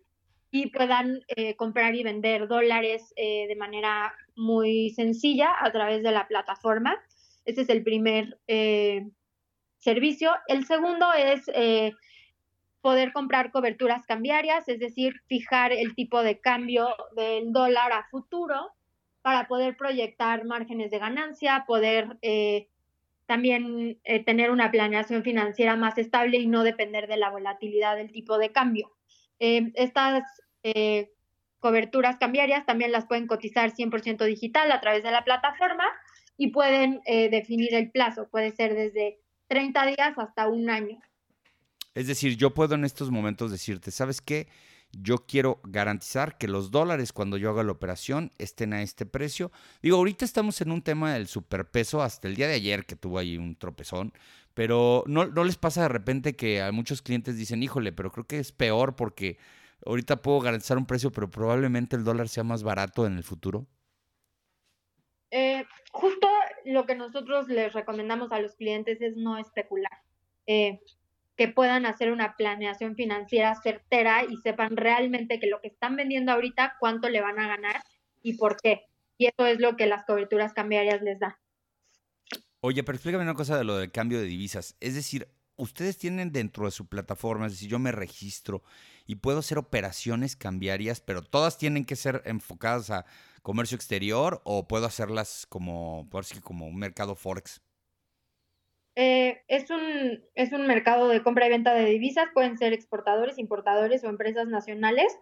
y 0.52 0.70
puedan 0.72 1.22
eh, 1.28 1.56
comprar 1.56 1.96
y 1.96 2.04
vender 2.04 2.48
dólares 2.48 3.14
eh, 3.16 3.48
de 3.48 3.56
manera 3.56 4.14
muy 4.36 4.90
sencilla 4.92 5.52
a 5.60 5.72
través 5.72 6.04
de 6.04 6.12
la 6.12 6.28
plataforma. 6.28 6.98
Ese 7.46 7.62
es 7.62 7.70
el 7.70 7.84
primer 7.84 8.40
servicio. 9.80 10.32
El 10.48 10.66
segundo 10.66 11.08
es 11.14 11.50
poder 12.82 13.12
comprar 13.12 13.52
coberturas 13.52 14.06
cambiarias, 14.06 14.68
es 14.70 14.80
decir, 14.80 15.22
fijar 15.28 15.72
el 15.72 15.96
tipo 15.96 16.24
de 16.24 16.40
cambio 16.40 16.90
del 17.16 17.52
dólar 17.52 17.92
a 17.92 18.08
futuro 18.10 18.74
para 19.22 19.48
poder 19.48 19.76
proyectar 19.76 20.46
márgenes 20.46 20.92
de 20.92 21.00
ganancia, 21.00 21.66
poder 21.68 22.18
eh, 22.22 22.68
también 23.26 24.00
eh, 24.04 24.24
tener 24.24 24.50
una 24.50 24.72
planeación 24.72 25.24
financiera 25.24 25.76
más 25.76 25.98
estable 25.98 26.38
y 26.38 26.48
no 26.48 26.64
depender 26.64 27.08
de 27.08 27.18
la 27.18 27.30
volatilidad 27.30 27.96
del 27.96 28.12
tipo 28.12 28.38
de 28.38 28.52
cambio. 28.52 28.92
Eh, 29.40 29.72
estas 29.76 30.24
coberturas 31.60 32.18
cambiarias 32.18 32.66
también 32.66 32.92
las 32.92 33.06
pueden 33.06 33.28
cotizar 33.28 33.72
100% 33.74 34.26
digital 34.26 34.72
a 34.72 34.82
través 34.82 35.04
de 35.04 35.12
la 35.12 35.24
plataforma 35.24 35.86
y 36.38 36.52
pueden 36.52 37.02
definir 37.06 37.74
el 37.74 37.92
plazo, 37.92 38.30
puede 38.30 38.52
ser 38.52 38.76
desde 38.76 39.20
30 39.48 39.86
días 39.88 40.18
hasta 40.18 40.48
un 40.48 40.70
año. 40.70 41.02
Es 41.96 42.08
decir, 42.08 42.38
yo 42.38 42.54
puedo 42.54 42.76
en 42.76 42.86
estos 42.86 43.12
momentos 43.12 43.52
decirte, 43.52 43.92
¿sabes 43.92 44.22
qué? 44.22 44.48
Yo 44.92 45.26
quiero 45.28 45.60
garantizar 45.64 46.38
que 46.38 46.48
los 46.48 46.72
dólares 46.72 47.14
cuando 47.14 47.38
yo 47.38 47.50
haga 47.50 47.64
la 47.64 47.72
operación 47.72 48.32
estén 48.38 48.74
a 48.74 48.82
este 48.82 49.06
precio. 49.06 49.52
Digo, 49.82 49.98
ahorita 49.98 50.26
estamos 50.26 50.62
en 50.62 50.72
un 50.72 50.82
tema 50.82 51.14
del 51.14 51.28
superpeso 51.28 52.02
hasta 52.02 52.28
el 52.28 52.36
día 52.36 52.48
de 52.48 52.56
ayer 52.56 52.86
que 52.86 52.96
tuvo 52.96 53.20
ahí 53.20 53.38
un 53.38 53.56
tropezón, 53.56 54.14
pero 54.54 55.04
¿no, 55.08 55.26
les 55.26 55.58
pasa 55.58 55.84
de 55.84 55.90
repente 55.90 56.36
que 56.36 56.62
a 56.62 56.72
muchos 56.72 57.02
clientes 57.02 57.38
dicen, 57.38 57.64
híjole, 57.64 57.92
pero 57.92 58.12
creo 58.12 58.26
que 58.26 58.40
es 58.40 58.52
peor 58.52 58.96
porque 58.96 59.38
ahorita 59.86 60.22
puedo 60.22 60.40
garantizar 60.40 60.78
un 60.78 60.86
precio, 60.86 61.12
pero 61.12 61.30
probablemente 61.30 61.96
el 61.96 62.04
dólar 62.04 62.28
sea 62.28 62.44
más 62.44 62.64
barato 62.64 63.06
en 63.06 63.18
el 63.18 63.24
futuro? 63.24 63.68
Eh, 65.32 65.64
justo 65.92 66.28
lo 66.66 66.86
que 66.86 66.96
nosotros 66.96 67.48
les 67.48 67.74
recomendamos 67.74 68.32
a 68.32 68.40
los 68.40 68.56
clientes 68.56 69.00
es 69.02 69.16
no 69.16 69.38
especular. 69.38 70.02
Eh, 70.48 70.80
que 71.40 71.48
puedan 71.48 71.86
hacer 71.86 72.12
una 72.12 72.36
planeación 72.36 72.96
financiera 72.96 73.56
certera 73.56 74.26
y 74.30 74.36
sepan 74.38 74.76
realmente 74.76 75.40
que 75.40 75.48
lo 75.48 75.62
que 75.62 75.70
están 75.70 75.96
vendiendo 75.96 76.34
ahorita, 76.34 76.76
cuánto 76.82 77.08
le 77.08 77.22
van 77.22 77.40
a 77.40 77.48
ganar 77.48 77.82
y 78.22 78.34
por 78.34 78.58
qué. 78.58 78.88
Y 79.18 79.28
eso 79.28 79.46
es 79.46 79.58
lo 79.58 79.78
que 79.78 79.86
las 79.86 80.04
coberturas 80.04 80.52
cambiarias 80.52 81.02
les 81.02 81.18
da. 81.18 81.40
Oye, 82.62 82.84
pero 82.84 82.96
explícame 82.96 83.24
una 83.24 83.36
cosa 83.36 83.58
de 83.58 83.64
lo 83.64 83.78
del 83.78 83.92
cambio 83.92 84.20
de 84.20 84.26
divisas. 84.26 84.76
Es 84.80 84.96
decir, 84.96 85.28
ustedes 85.56 85.98
tienen 85.98 86.32
dentro 86.32 86.66
de 86.66 86.72
su 86.72 86.88
plataforma, 86.88 87.46
es 87.46 87.54
decir, 87.54 87.70
yo 87.70 87.80
me 87.80 87.92
registro 87.92 88.64
y 89.06 89.16
puedo 89.16 89.40
hacer 89.40 89.58
operaciones 89.58 90.36
cambiarias, 90.36 91.02
pero 91.02 91.22
todas 91.22 91.58
tienen 91.58 91.86
que 91.86 91.96
ser 91.96 92.22
enfocadas 92.26 92.90
a 92.90 93.06
comercio 93.42 93.76
exterior 93.76 94.42
o 94.44 94.68
puedo 94.68 94.86
hacerlas 94.86 95.46
como, 95.48 96.08
por 96.10 96.22
así 96.22 96.40
como 96.42 96.68
un 96.68 96.78
mercado 96.78 97.16
forex. 97.16 97.62
Eh, 98.96 99.42
es, 99.48 99.70
un, 99.70 100.22
es 100.36 100.52
un 100.52 100.68
mercado 100.68 101.08
de 101.08 101.24
compra 101.24 101.48
y 101.48 101.50
venta 101.50 101.74
de 101.74 101.86
divisas, 101.86 102.28
pueden 102.34 102.58
ser 102.58 102.74
exportadores, 102.74 103.38
importadores 103.38 104.04
o 104.04 104.10
empresas 104.10 104.48
nacionales, 104.48 105.18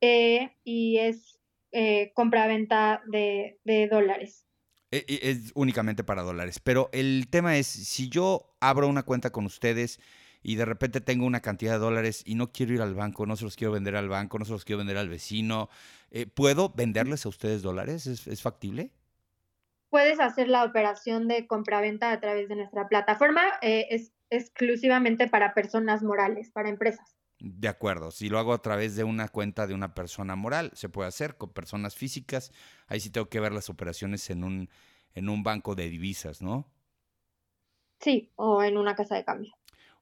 eh, 0.00 0.54
y 0.62 0.98
es 0.98 1.40
eh, 1.72 2.12
compra-venta 2.14 3.02
de, 3.06 3.58
de 3.64 3.88
dólares. 3.88 4.45
E, 4.90 5.04
e, 5.08 5.30
es 5.30 5.52
únicamente 5.54 6.04
para 6.04 6.22
dólares, 6.22 6.60
pero 6.60 6.88
el 6.92 7.28
tema 7.28 7.56
es, 7.56 7.66
si 7.66 8.08
yo 8.08 8.56
abro 8.60 8.88
una 8.88 9.02
cuenta 9.02 9.30
con 9.30 9.44
ustedes 9.46 10.00
y 10.42 10.56
de 10.56 10.64
repente 10.64 11.00
tengo 11.00 11.26
una 11.26 11.40
cantidad 11.40 11.72
de 11.72 11.78
dólares 11.78 12.22
y 12.24 12.36
no 12.36 12.52
quiero 12.52 12.74
ir 12.74 12.82
al 12.82 12.94
banco, 12.94 13.26
no 13.26 13.36
se 13.36 13.44
los 13.44 13.56
quiero 13.56 13.72
vender 13.72 13.96
al 13.96 14.08
banco, 14.08 14.38
no 14.38 14.44
se 14.44 14.52
los 14.52 14.64
quiero 14.64 14.78
vender 14.78 14.96
al 14.96 15.08
vecino, 15.08 15.68
¿puedo 16.34 16.70
venderles 16.70 17.26
a 17.26 17.28
ustedes 17.28 17.62
dólares? 17.62 18.06
¿Es, 18.06 18.28
es 18.28 18.42
factible? 18.42 18.92
puedes 19.96 20.20
hacer 20.20 20.48
la 20.48 20.64
operación 20.64 21.26
de 21.26 21.46
compraventa 21.46 22.12
a 22.12 22.20
través 22.20 22.48
de 22.48 22.56
nuestra 22.56 22.86
plataforma. 22.86 23.42
Eh, 23.62 23.86
es 23.90 24.12
exclusivamente 24.28 25.26
para 25.26 25.54
personas 25.54 26.02
morales, 26.02 26.50
para 26.50 26.68
empresas. 26.68 27.16
De 27.38 27.68
acuerdo, 27.68 28.10
si 28.10 28.28
lo 28.28 28.38
hago 28.38 28.54
a 28.54 28.62
través 28.62 28.96
de 28.96 29.04
una 29.04 29.28
cuenta 29.28 29.66
de 29.66 29.74
una 29.74 29.94
persona 29.94 30.36
moral, 30.36 30.70
se 30.74 30.88
puede 30.88 31.08
hacer 31.08 31.36
con 31.36 31.50
personas 31.50 31.94
físicas. 31.94 32.50
Ahí 32.86 33.00
sí 33.00 33.10
tengo 33.10 33.28
que 33.28 33.40
ver 33.40 33.52
las 33.52 33.68
operaciones 33.68 34.30
en 34.30 34.42
un, 34.42 34.70
en 35.14 35.28
un 35.28 35.42
banco 35.42 35.74
de 35.74 35.88
divisas, 35.90 36.40
¿no? 36.40 36.70
Sí, 38.00 38.32
o 38.36 38.62
en 38.62 38.78
una 38.78 38.94
casa 38.94 39.16
de 39.16 39.24
cambio. 39.24 39.54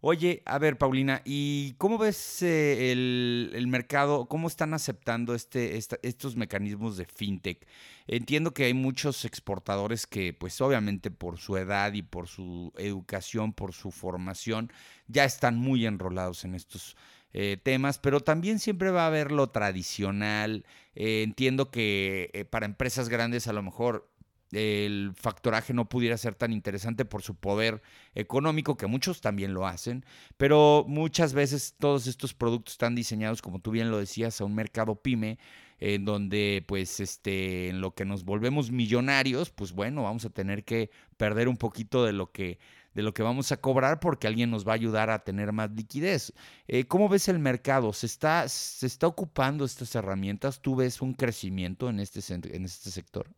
Oye, 0.07 0.43
a 0.45 0.59
ver, 0.59 0.77
Paulina, 0.77 1.23
¿y 1.25 1.73
cómo 1.79 1.97
ves 1.97 2.43
eh, 2.43 2.93
el, 2.93 3.67
mercado? 3.69 4.27
¿Cómo 4.27 4.49
están 4.49 4.75
aceptando 4.75 5.35
este, 5.35 5.79
estos 5.79 6.37
mecanismos 6.37 6.99
de 6.99 7.07
fintech? 7.07 7.67
Entiendo 8.07 8.53
que 8.53 8.65
hay 8.65 8.75
muchos 8.75 9.25
exportadores 9.25 10.07
que, 10.07 10.35
pues 10.35 10.61
obviamente 10.61 11.11
por 11.11 11.39
su 11.39 11.57
edad 11.57 11.95
y 11.95 12.03
por 12.03 12.29
su 12.29 12.71
educación, 12.77 13.55
por 13.55 13.73
su 13.73 13.91
formación, 13.91 14.71
ya 15.07 15.25
están 15.25 15.57
muy 15.57 15.87
enrolados 15.87 16.45
en 16.45 16.55
estos 16.55 16.99
eh, 17.35 17.59
temas, 17.63 17.99
pero 17.99 18.21
también 18.21 18.59
siempre 18.59 18.91
va 18.91 19.05
a 19.05 19.09
haber 19.09 19.33
lo 19.33 19.51
tradicional. 19.51 20.65
Eh, 20.95 21.23
entiendo 21.23 21.71
que 21.71 22.47
para 22.51 22.67
empresas 22.67 23.09
grandes 23.09 23.47
a 23.49 23.53
lo 23.53 23.63
mejor 23.63 24.09
el 24.55 25.13
factoraje 25.17 25.73
no 25.75 25.89
pudiera 25.89 26.17
ser 26.17 26.35
tan 26.35 26.53
interesante 26.53 27.05
por 27.05 27.23
su 27.23 27.35
poder 27.35 27.83
económico, 28.15 28.77
que 28.77 28.87
muchos 28.87 29.21
también 29.21 29.55
lo 29.55 29.67
hacen, 29.67 30.05
pero 30.37 30.85
muchas 30.89 31.33
veces 31.33 31.75
todos 31.79 32.07
estos 32.07 32.35
productos 32.35 32.75
están 32.75 32.95
diseñados, 32.95 33.43
como 33.43 33.59
tú 33.59 33.71
bien 33.71 33.91
lo 33.91 33.99
decías, 33.99 34.41
a 34.41 34.45
un 34.45 34.55
mercado 34.55 34.97
pyme, 34.97 35.39
en 35.79 36.05
donde 36.05 36.65
pues 36.67 37.01
este, 37.01 37.69
en 37.69 37.81
lo 37.81 37.95
que 37.95 38.05
nos 38.05 38.25
volvemos 38.25 38.71
millonarios, 38.71 39.51
pues 39.51 39.73
bueno, 39.73 40.05
vamos 40.05 40.25
a 40.25 40.31
tener 40.31 40.65
que 40.65 40.91
perder 41.17 41.49
un 41.49 41.57
poquito 41.57 42.05
de 42.05 42.13
lo 42.13 42.31
que 42.31 42.59
de 42.95 43.03
lo 43.03 43.13
que 43.13 43.23
vamos 43.23 43.53
a 43.53 43.61
cobrar 43.61 44.01
porque 44.01 44.27
alguien 44.27 44.51
nos 44.51 44.67
va 44.67 44.73
a 44.73 44.77
ayudar 44.77 45.11
a 45.11 45.25
tener 45.25 45.53
más 45.53 45.71
liquidez. 45.71 46.33
Eh, 46.69 46.85
¿Cómo 46.87 47.09
ves 47.09 47.29
el 47.29 47.39
mercado? 47.39 47.93
¿Se 47.93 48.07
está, 48.07 48.49
¿Se 48.49 48.87
está 48.87 49.07
ocupando 49.07 49.65
estas 49.65 49.95
herramientas? 49.95 50.61
¿Tú 50.61 50.77
ves 50.77 51.03
un 51.03 51.15
crecimiento 51.15 51.89
en 51.89 52.01
este, 52.01 52.21
en 52.35 52.65
este 52.65 52.91
sector? 52.91 53.29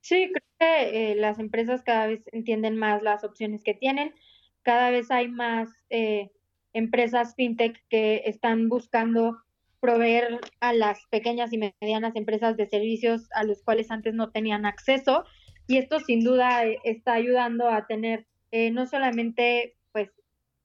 Sí, 0.00 0.30
creo 0.32 0.44
que 0.58 1.12
eh, 1.12 1.14
las 1.14 1.38
empresas 1.38 1.82
cada 1.82 2.06
vez 2.06 2.22
entienden 2.32 2.76
más 2.76 3.02
las 3.02 3.22
opciones 3.22 3.62
que 3.62 3.74
tienen. 3.74 4.14
Cada 4.62 4.90
vez 4.90 5.10
hay 5.10 5.28
más 5.28 5.68
eh, 5.90 6.30
empresas 6.72 7.34
fintech 7.34 7.82
que 7.88 8.22
están 8.24 8.68
buscando 8.68 9.38
proveer 9.80 10.40
a 10.60 10.72
las 10.72 11.06
pequeñas 11.06 11.52
y 11.52 11.58
medianas 11.58 12.14
empresas 12.14 12.56
de 12.56 12.66
servicios 12.66 13.28
a 13.32 13.44
los 13.44 13.62
cuales 13.62 13.90
antes 13.90 14.14
no 14.14 14.30
tenían 14.30 14.66
acceso. 14.66 15.24
Y 15.70 15.78
esto 15.78 16.00
sin 16.00 16.24
duda 16.24 16.66
eh, 16.66 16.78
está 16.84 17.14
ayudando 17.14 17.68
a 17.68 17.86
tener 17.86 18.26
no 18.72 18.84
solamente 18.84 19.76
pues 19.92 20.10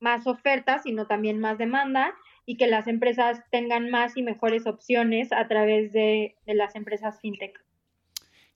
más 0.00 0.26
ofertas, 0.26 0.82
sino 0.82 1.06
también 1.06 1.38
más 1.38 1.56
demanda 1.56 2.12
y 2.44 2.56
que 2.56 2.66
las 2.66 2.88
empresas 2.88 3.38
tengan 3.52 3.90
más 3.90 4.16
y 4.16 4.22
mejores 4.22 4.66
opciones 4.66 5.30
a 5.30 5.46
través 5.46 5.92
de 5.92 6.34
las 6.46 6.74
empresas 6.74 7.20
fintech. 7.20 7.66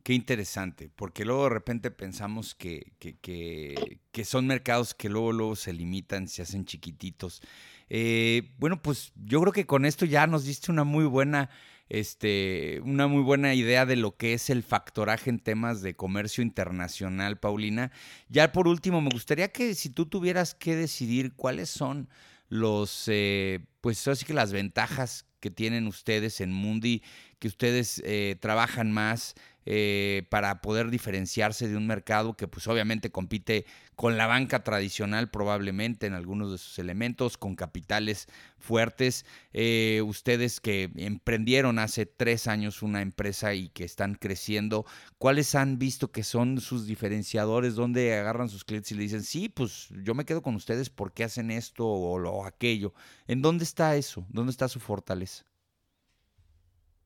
Qué 0.02 0.14
interesante, 0.14 0.88
porque 0.88 1.26
luego 1.26 1.44
de 1.44 1.50
repente 1.50 1.90
pensamos 1.90 2.54
que, 2.54 2.92
que, 2.98 4.24
son 4.24 4.46
mercados 4.46 4.94
que 4.94 5.10
luego, 5.10 5.30
luego 5.30 5.56
se 5.56 5.74
limitan, 5.74 6.26
se 6.26 6.40
hacen 6.40 6.64
chiquititos. 6.64 7.42
Eh, 7.90 8.54
bueno, 8.58 8.80
pues 8.80 9.12
yo 9.14 9.40
creo 9.42 9.52
que 9.52 9.66
con 9.66 9.84
esto 9.84 10.06
ya 10.06 10.26
nos 10.26 10.46
diste 10.46 10.72
una 10.72 10.84
muy 10.84 11.04
buena, 11.04 11.50
este, 11.90 12.81
una 12.85 13.09
muy 13.09 13.22
buena 13.22 13.53
idea 13.53 13.85
de 13.85 13.96
lo 13.96 14.16
que 14.16 14.33
es 14.33 14.48
el 14.48 14.62
factoraje 14.62 15.29
en 15.29 15.40
temas 15.40 15.83
de 15.83 15.96
comercio 15.96 16.42
internacional, 16.42 17.38
Paulina. 17.38 17.90
Ya 18.29 18.53
por 18.53 18.68
último, 18.68 19.00
me 19.00 19.11
gustaría 19.11 19.48
que 19.48 19.74
si 19.74 19.90
tú 19.90 20.07
tuvieras 20.07 20.55
que 20.55 20.76
decidir 20.76 21.35
cuáles 21.35 21.68
son 21.68 22.09
los, 22.48 23.05
eh, 23.09 23.66
pues 23.81 24.07
así 24.07 24.24
que 24.24 24.35
las 24.35 24.53
ventajas 24.53 25.26
que 25.40 25.50
tienen 25.50 25.88
ustedes 25.88 26.40
en 26.40 26.53
Mundi, 26.53 27.03
que 27.40 27.48
ustedes 27.48 28.00
eh, 28.05 28.37
trabajan 28.38 28.92
más 28.92 29.35
eh, 29.66 30.26
para 30.31 30.62
poder 30.62 30.90
diferenciarse 30.90 31.68
de 31.68 31.76
un 31.76 31.87
mercado 31.87 32.35
que 32.35 32.48
pues 32.48 32.66
obviamente 32.66 33.11
compite 33.11 33.66
con 33.94 34.16
la 34.16 34.26
banca 34.26 34.64
tradicional 34.64 35.31
probablemente 35.31 36.07
en 36.07 36.14
algunos 36.14 36.50
de 36.50 36.59
sus 36.59 36.79
elementos, 36.79 37.37
con 37.37 37.57
capitales 37.57 38.26
fuertes. 38.59 39.26
Eh, 39.53 40.03
ustedes 40.05 40.61
que 40.61 40.90
emprendieron 40.96 41.79
hace 41.79 42.07
tres 42.07 42.46
años 42.46 42.83
una 42.83 43.03
empresa 43.03 43.55
y 43.55 43.68
que 43.68 43.85
están 43.85 44.14
creciendo, 44.14 44.87
¿cuáles 45.18 45.55
han 45.55 45.79
visto 45.79 46.11
que 46.11 46.24
son 46.24 46.61
sus 46.61 46.87
diferenciadores? 46.87 47.74
¿Dónde 47.74 48.18
agarran 48.18 48.48
sus 48.48 48.64
clientes 48.64 48.92
y 48.92 48.96
le 48.96 49.03
dicen, 49.03 49.22
sí, 49.22 49.48
pues 49.48 49.88
yo 50.03 50.14
me 50.14 50.24
quedo 50.24 50.42
con 50.42 50.55
ustedes 50.55 50.90
porque 50.90 51.24
hacen 51.24 51.50
esto 51.50 51.87
o, 51.87 52.20
o 52.20 52.46
aquello? 52.46 52.92
¿En 53.26 53.42
dónde 53.42 53.64
está 53.64 53.96
eso? 53.96 54.26
¿Dónde 54.31 54.53
está 54.53 54.68
su 54.68 54.81
fortaleza? 54.81 55.49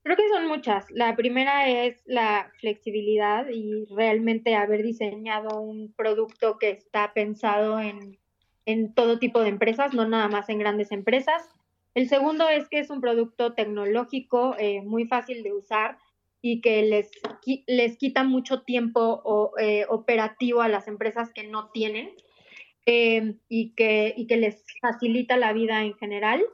Creo 0.04 0.16
que 0.18 0.28
son 0.28 0.46
muchas. 0.46 0.84
La 0.90 1.16
primera 1.16 1.66
es 1.66 2.02
la 2.04 2.52
flexibilidad 2.60 3.48
y 3.48 3.86
realmente 3.86 4.54
haber 4.54 4.82
diseñado 4.82 5.62
un 5.62 5.94
producto 5.94 6.58
que 6.58 6.68
está 6.68 7.14
pensado 7.14 7.80
en, 7.80 8.18
todo 8.94 9.18
tipo 9.18 9.40
de 9.40 9.48
empresas, 9.48 9.94
no 9.94 10.06
nada 10.06 10.28
más 10.28 10.50
en 10.50 10.58
grandes 10.58 10.92
empresas. 10.92 11.48
El 11.94 12.10
segundo 12.10 12.50
es 12.50 12.68
que 12.68 12.80
es 12.80 12.90
un 12.90 13.00
producto 13.00 13.54
tecnológico 13.54 14.54
eh, 14.58 14.82
muy 14.82 15.06
fácil 15.06 15.42
de 15.42 15.54
usar 15.54 15.96
y 16.42 16.60
que 16.60 16.82
les, 16.82 17.10
les 17.66 17.96
quita 17.96 18.24
mucho 18.24 18.60
tiempo 18.60 19.54
eh, 19.58 19.86
operativo 19.88 20.60
a 20.60 20.68
las 20.68 20.86
empresas 20.86 21.32
que 21.32 21.44
no 21.44 21.70
tienen 21.70 22.10
eh, 22.84 23.36
y, 23.48 23.70
que, 23.74 24.12
y 24.14 24.26
que 24.26 24.36
les 24.36 24.66
facilita 24.82 25.38
la 25.38 25.54
vida 25.54 25.82
en 25.82 25.94
general. 25.94 26.44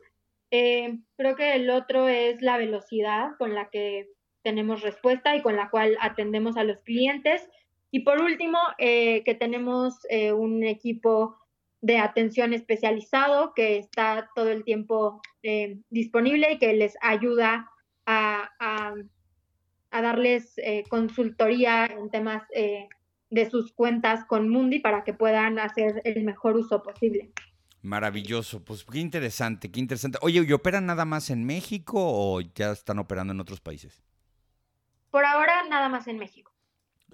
Eh, 0.50 0.98
creo 1.16 1.36
que 1.36 1.54
el 1.54 1.70
otro 1.70 2.08
es 2.08 2.42
la 2.42 2.56
velocidad 2.56 3.30
con 3.38 3.54
la 3.54 3.70
que 3.70 4.08
tenemos 4.42 4.82
respuesta 4.82 5.36
y 5.36 5.42
con 5.42 5.56
la 5.56 5.70
cual 5.70 5.96
atendemos 6.00 6.56
a 6.56 6.64
los 6.64 6.78
clientes. 6.80 7.48
Y 7.90 8.00
por 8.00 8.20
último, 8.20 8.58
eh, 8.78 9.22
que 9.24 9.34
tenemos 9.34 9.98
eh, 10.08 10.32
un 10.32 10.64
equipo 10.64 11.36
de 11.80 11.98
atención 11.98 12.52
especializado 12.52 13.54
que 13.54 13.78
está 13.78 14.30
todo 14.34 14.50
el 14.50 14.64
tiempo 14.64 15.22
disponible 15.88 16.52
y 16.52 16.58
que 16.58 16.74
les 16.74 16.94
ayuda 17.00 17.70
a, 18.04 18.50
a 19.90 20.02
darles 20.02 20.56
consultoría 20.90 21.86
en 21.86 22.10
temas 22.10 22.42
de 22.50 23.48
sus 23.48 23.72
cuentas 23.72 24.26
con 24.26 24.50
Mundi 24.50 24.80
para 24.80 25.04
que 25.04 25.14
puedan 25.14 25.58
hacer 25.58 26.02
el 26.04 26.22
mejor 26.22 26.56
uso 26.56 26.82
posible. 26.82 27.30
Maravilloso, 27.82 28.62
pues 28.62 28.84
qué 28.84 28.98
interesante, 28.98 29.70
qué 29.70 29.80
interesante. 29.80 30.18
Oye, 30.20 30.44
¿y 30.46 30.52
operan 30.52 30.86
nada 30.86 31.06
más 31.06 31.30
en 31.30 31.44
México 31.44 31.96
o 31.98 32.40
ya 32.40 32.72
están 32.72 32.98
operando 32.98 33.32
en 33.32 33.40
otros 33.40 33.60
países? 33.60 34.02
Por 35.10 35.24
ahora 35.24 35.66
nada 35.68 35.88
más 35.88 36.06
en 36.06 36.18
México. 36.18 36.52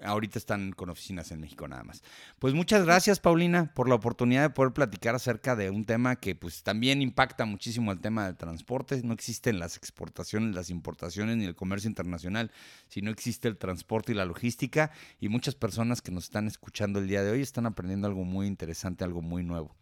Ahorita 0.03 0.37
están 0.37 0.73
con 0.73 0.89
oficinas 0.89 1.31
en 1.31 1.39
México 1.39 1.67
nada 1.67 1.83
más. 1.83 2.03
Pues 2.37 2.53
muchas 2.53 2.85
gracias, 2.85 3.19
Paulina, 3.19 3.73
por 3.73 3.89
la 3.89 3.95
oportunidad 3.95 4.43
de 4.43 4.49
poder 4.51 4.71
platicar 4.71 5.15
acerca 5.15 5.55
de 5.55 5.71
un 5.71 5.85
tema 5.85 6.17
que 6.17 6.35
pues 6.35 6.61
también 6.61 7.01
impacta 7.01 7.45
muchísimo 7.45 7.91
el 7.91 7.99
tema 7.99 8.25
del 8.25 8.37
transporte. 8.37 9.01
No 9.03 9.13
existen 9.13 9.57
las 9.57 9.75
exportaciones, 9.77 10.53
las 10.53 10.69
importaciones 10.69 11.37
ni 11.37 11.45
el 11.45 11.55
comercio 11.55 11.87
internacional, 11.87 12.51
sino 12.89 13.09
existe 13.09 13.47
el 13.47 13.57
transporte 13.57 14.11
y 14.11 14.15
la 14.15 14.25
logística. 14.25 14.91
Y 15.19 15.29
muchas 15.29 15.55
personas 15.55 16.01
que 16.01 16.11
nos 16.11 16.25
están 16.25 16.45
escuchando 16.45 16.99
el 16.99 17.07
día 17.07 17.23
de 17.23 17.31
hoy 17.31 17.41
están 17.41 17.65
aprendiendo 17.65 18.07
algo 18.07 18.23
muy 18.23 18.45
interesante, 18.45 19.03
algo 19.03 19.23
muy 19.23 19.43
nuevo. 19.43 19.75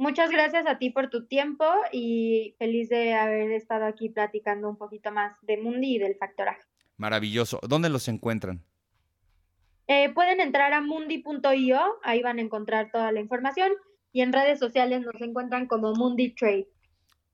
Muchas 0.00 0.30
gracias 0.30 0.66
a 0.66 0.78
ti 0.78 0.88
por 0.88 1.10
tu 1.10 1.26
tiempo 1.26 1.62
y 1.92 2.54
feliz 2.58 2.88
de 2.88 3.12
haber 3.12 3.50
estado 3.50 3.84
aquí 3.84 4.08
platicando 4.08 4.66
un 4.70 4.78
poquito 4.78 5.12
más 5.12 5.36
de 5.42 5.58
Mundi 5.58 5.96
y 5.96 5.98
del 5.98 6.14
factoraje. 6.14 6.62
Maravilloso. 6.96 7.60
¿Dónde 7.68 7.90
los 7.90 8.08
encuentran? 8.08 8.64
Eh, 9.88 10.08
pueden 10.14 10.40
entrar 10.40 10.72
a 10.72 10.80
mundi.io, 10.80 11.98
ahí 12.02 12.22
van 12.22 12.38
a 12.38 12.40
encontrar 12.40 12.90
toda 12.90 13.12
la 13.12 13.20
información 13.20 13.72
y 14.10 14.22
en 14.22 14.32
redes 14.32 14.58
sociales 14.58 15.02
nos 15.02 15.20
encuentran 15.20 15.66
como 15.66 15.92
Mundi 15.92 16.30
Trade. 16.30 16.66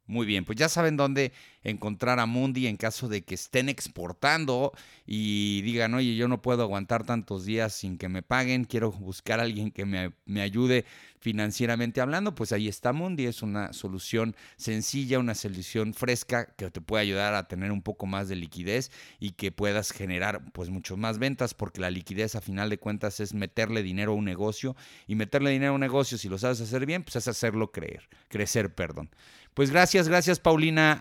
Muy 0.07 0.26
bien, 0.26 0.44
pues 0.44 0.59
ya 0.59 0.68
saben 0.68 0.96
dónde 0.96 1.31
encontrar 1.66 2.20
a 2.20 2.26
Mundi 2.26 2.66
en 2.66 2.76
caso 2.76 3.09
de 3.09 3.22
que 3.22 3.35
estén 3.35 3.68
exportando 3.68 4.72
y 5.05 5.62
digan, 5.62 5.94
oye, 5.94 6.14
yo 6.16 6.29
no 6.29 6.40
puedo 6.40 6.62
aguantar 6.62 7.05
tantos 7.05 7.44
días 7.44 7.72
sin 7.72 7.98
que 7.98 8.09
me 8.09 8.22
paguen, 8.22 8.64
quiero 8.64 8.92
buscar 8.92 9.40
a 9.40 9.42
alguien 9.42 9.72
que 9.72 9.85
me, 9.85 10.12
me 10.24 10.42
ayude 10.42 10.85
financieramente 11.18 12.00
hablando, 12.00 12.37
pues 12.37 12.52
ahí 12.52 12.68
está 12.68 12.92
Mundi, 12.92 13.26
es 13.26 13.42
una 13.42 13.72
solución 13.72 14.37
sencilla, 14.57 15.18
una 15.18 15.35
solución 15.35 15.92
fresca 15.92 16.55
que 16.57 16.70
te 16.70 16.81
puede 16.81 17.02
ayudar 17.02 17.35
a 17.35 17.48
tener 17.48 17.72
un 17.72 17.83
poco 17.83 18.07
más 18.07 18.29
de 18.29 18.37
liquidez 18.37 18.92
y 19.18 19.33
que 19.33 19.50
puedas 19.50 19.90
generar 19.90 20.52
pues 20.52 20.70
mucho 20.70 20.96
más 20.96 21.18
ventas, 21.18 21.52
porque 21.52 21.81
la 21.81 21.90
liquidez 21.90 22.37
a 22.37 22.40
final 22.40 22.70
de 22.70 22.79
cuentas 22.79 23.18
es 23.18 23.35
meterle 23.35 23.83
dinero 23.83 24.12
a 24.12 24.14
un 24.14 24.24
negocio 24.24 24.76
y 25.09 25.16
meterle 25.16 25.50
dinero 25.50 25.72
a 25.72 25.74
un 25.74 25.81
negocio, 25.81 26.16
si 26.16 26.29
lo 26.29 26.38
sabes 26.38 26.61
hacer 26.61 26.87
bien, 26.87 27.02
pues 27.02 27.16
es 27.16 27.26
hacerlo 27.26 27.72
creer, 27.72 28.09
crecer, 28.29 28.72
perdón. 28.72 29.11
Pues 29.55 29.70
gracias, 29.70 30.07
gracias 30.07 30.38
Paulina 30.38 31.00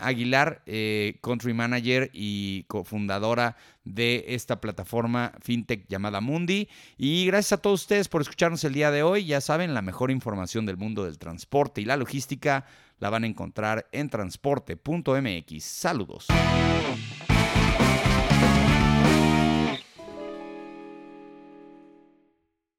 Eh, 0.65 1.17
country 1.21 1.53
manager 1.53 2.09
y 2.13 2.63
cofundadora 2.63 3.55
de 3.83 4.25
esta 4.29 4.59
plataforma 4.61 5.33
fintech 5.41 5.87
llamada 5.87 6.21
Mundi. 6.21 6.67
Y 6.97 7.25
gracias 7.25 7.53
a 7.53 7.61
todos 7.61 7.81
ustedes 7.81 8.07
por 8.07 8.21
escucharnos 8.21 8.63
el 8.63 8.73
día 8.73 8.91
de 8.91 9.03
hoy. 9.03 9.25
Ya 9.25 9.41
saben, 9.41 9.73
la 9.73 9.81
mejor 9.81 10.11
información 10.11 10.65
del 10.65 10.77
mundo 10.77 11.05
del 11.05 11.17
transporte 11.17 11.81
y 11.81 11.85
la 11.85 11.97
logística 11.97 12.65
la 12.99 13.09
van 13.09 13.23
a 13.23 13.27
encontrar 13.27 13.87
en 13.91 14.09
transporte.mx. 14.09 15.63
Saludos. 15.63 16.27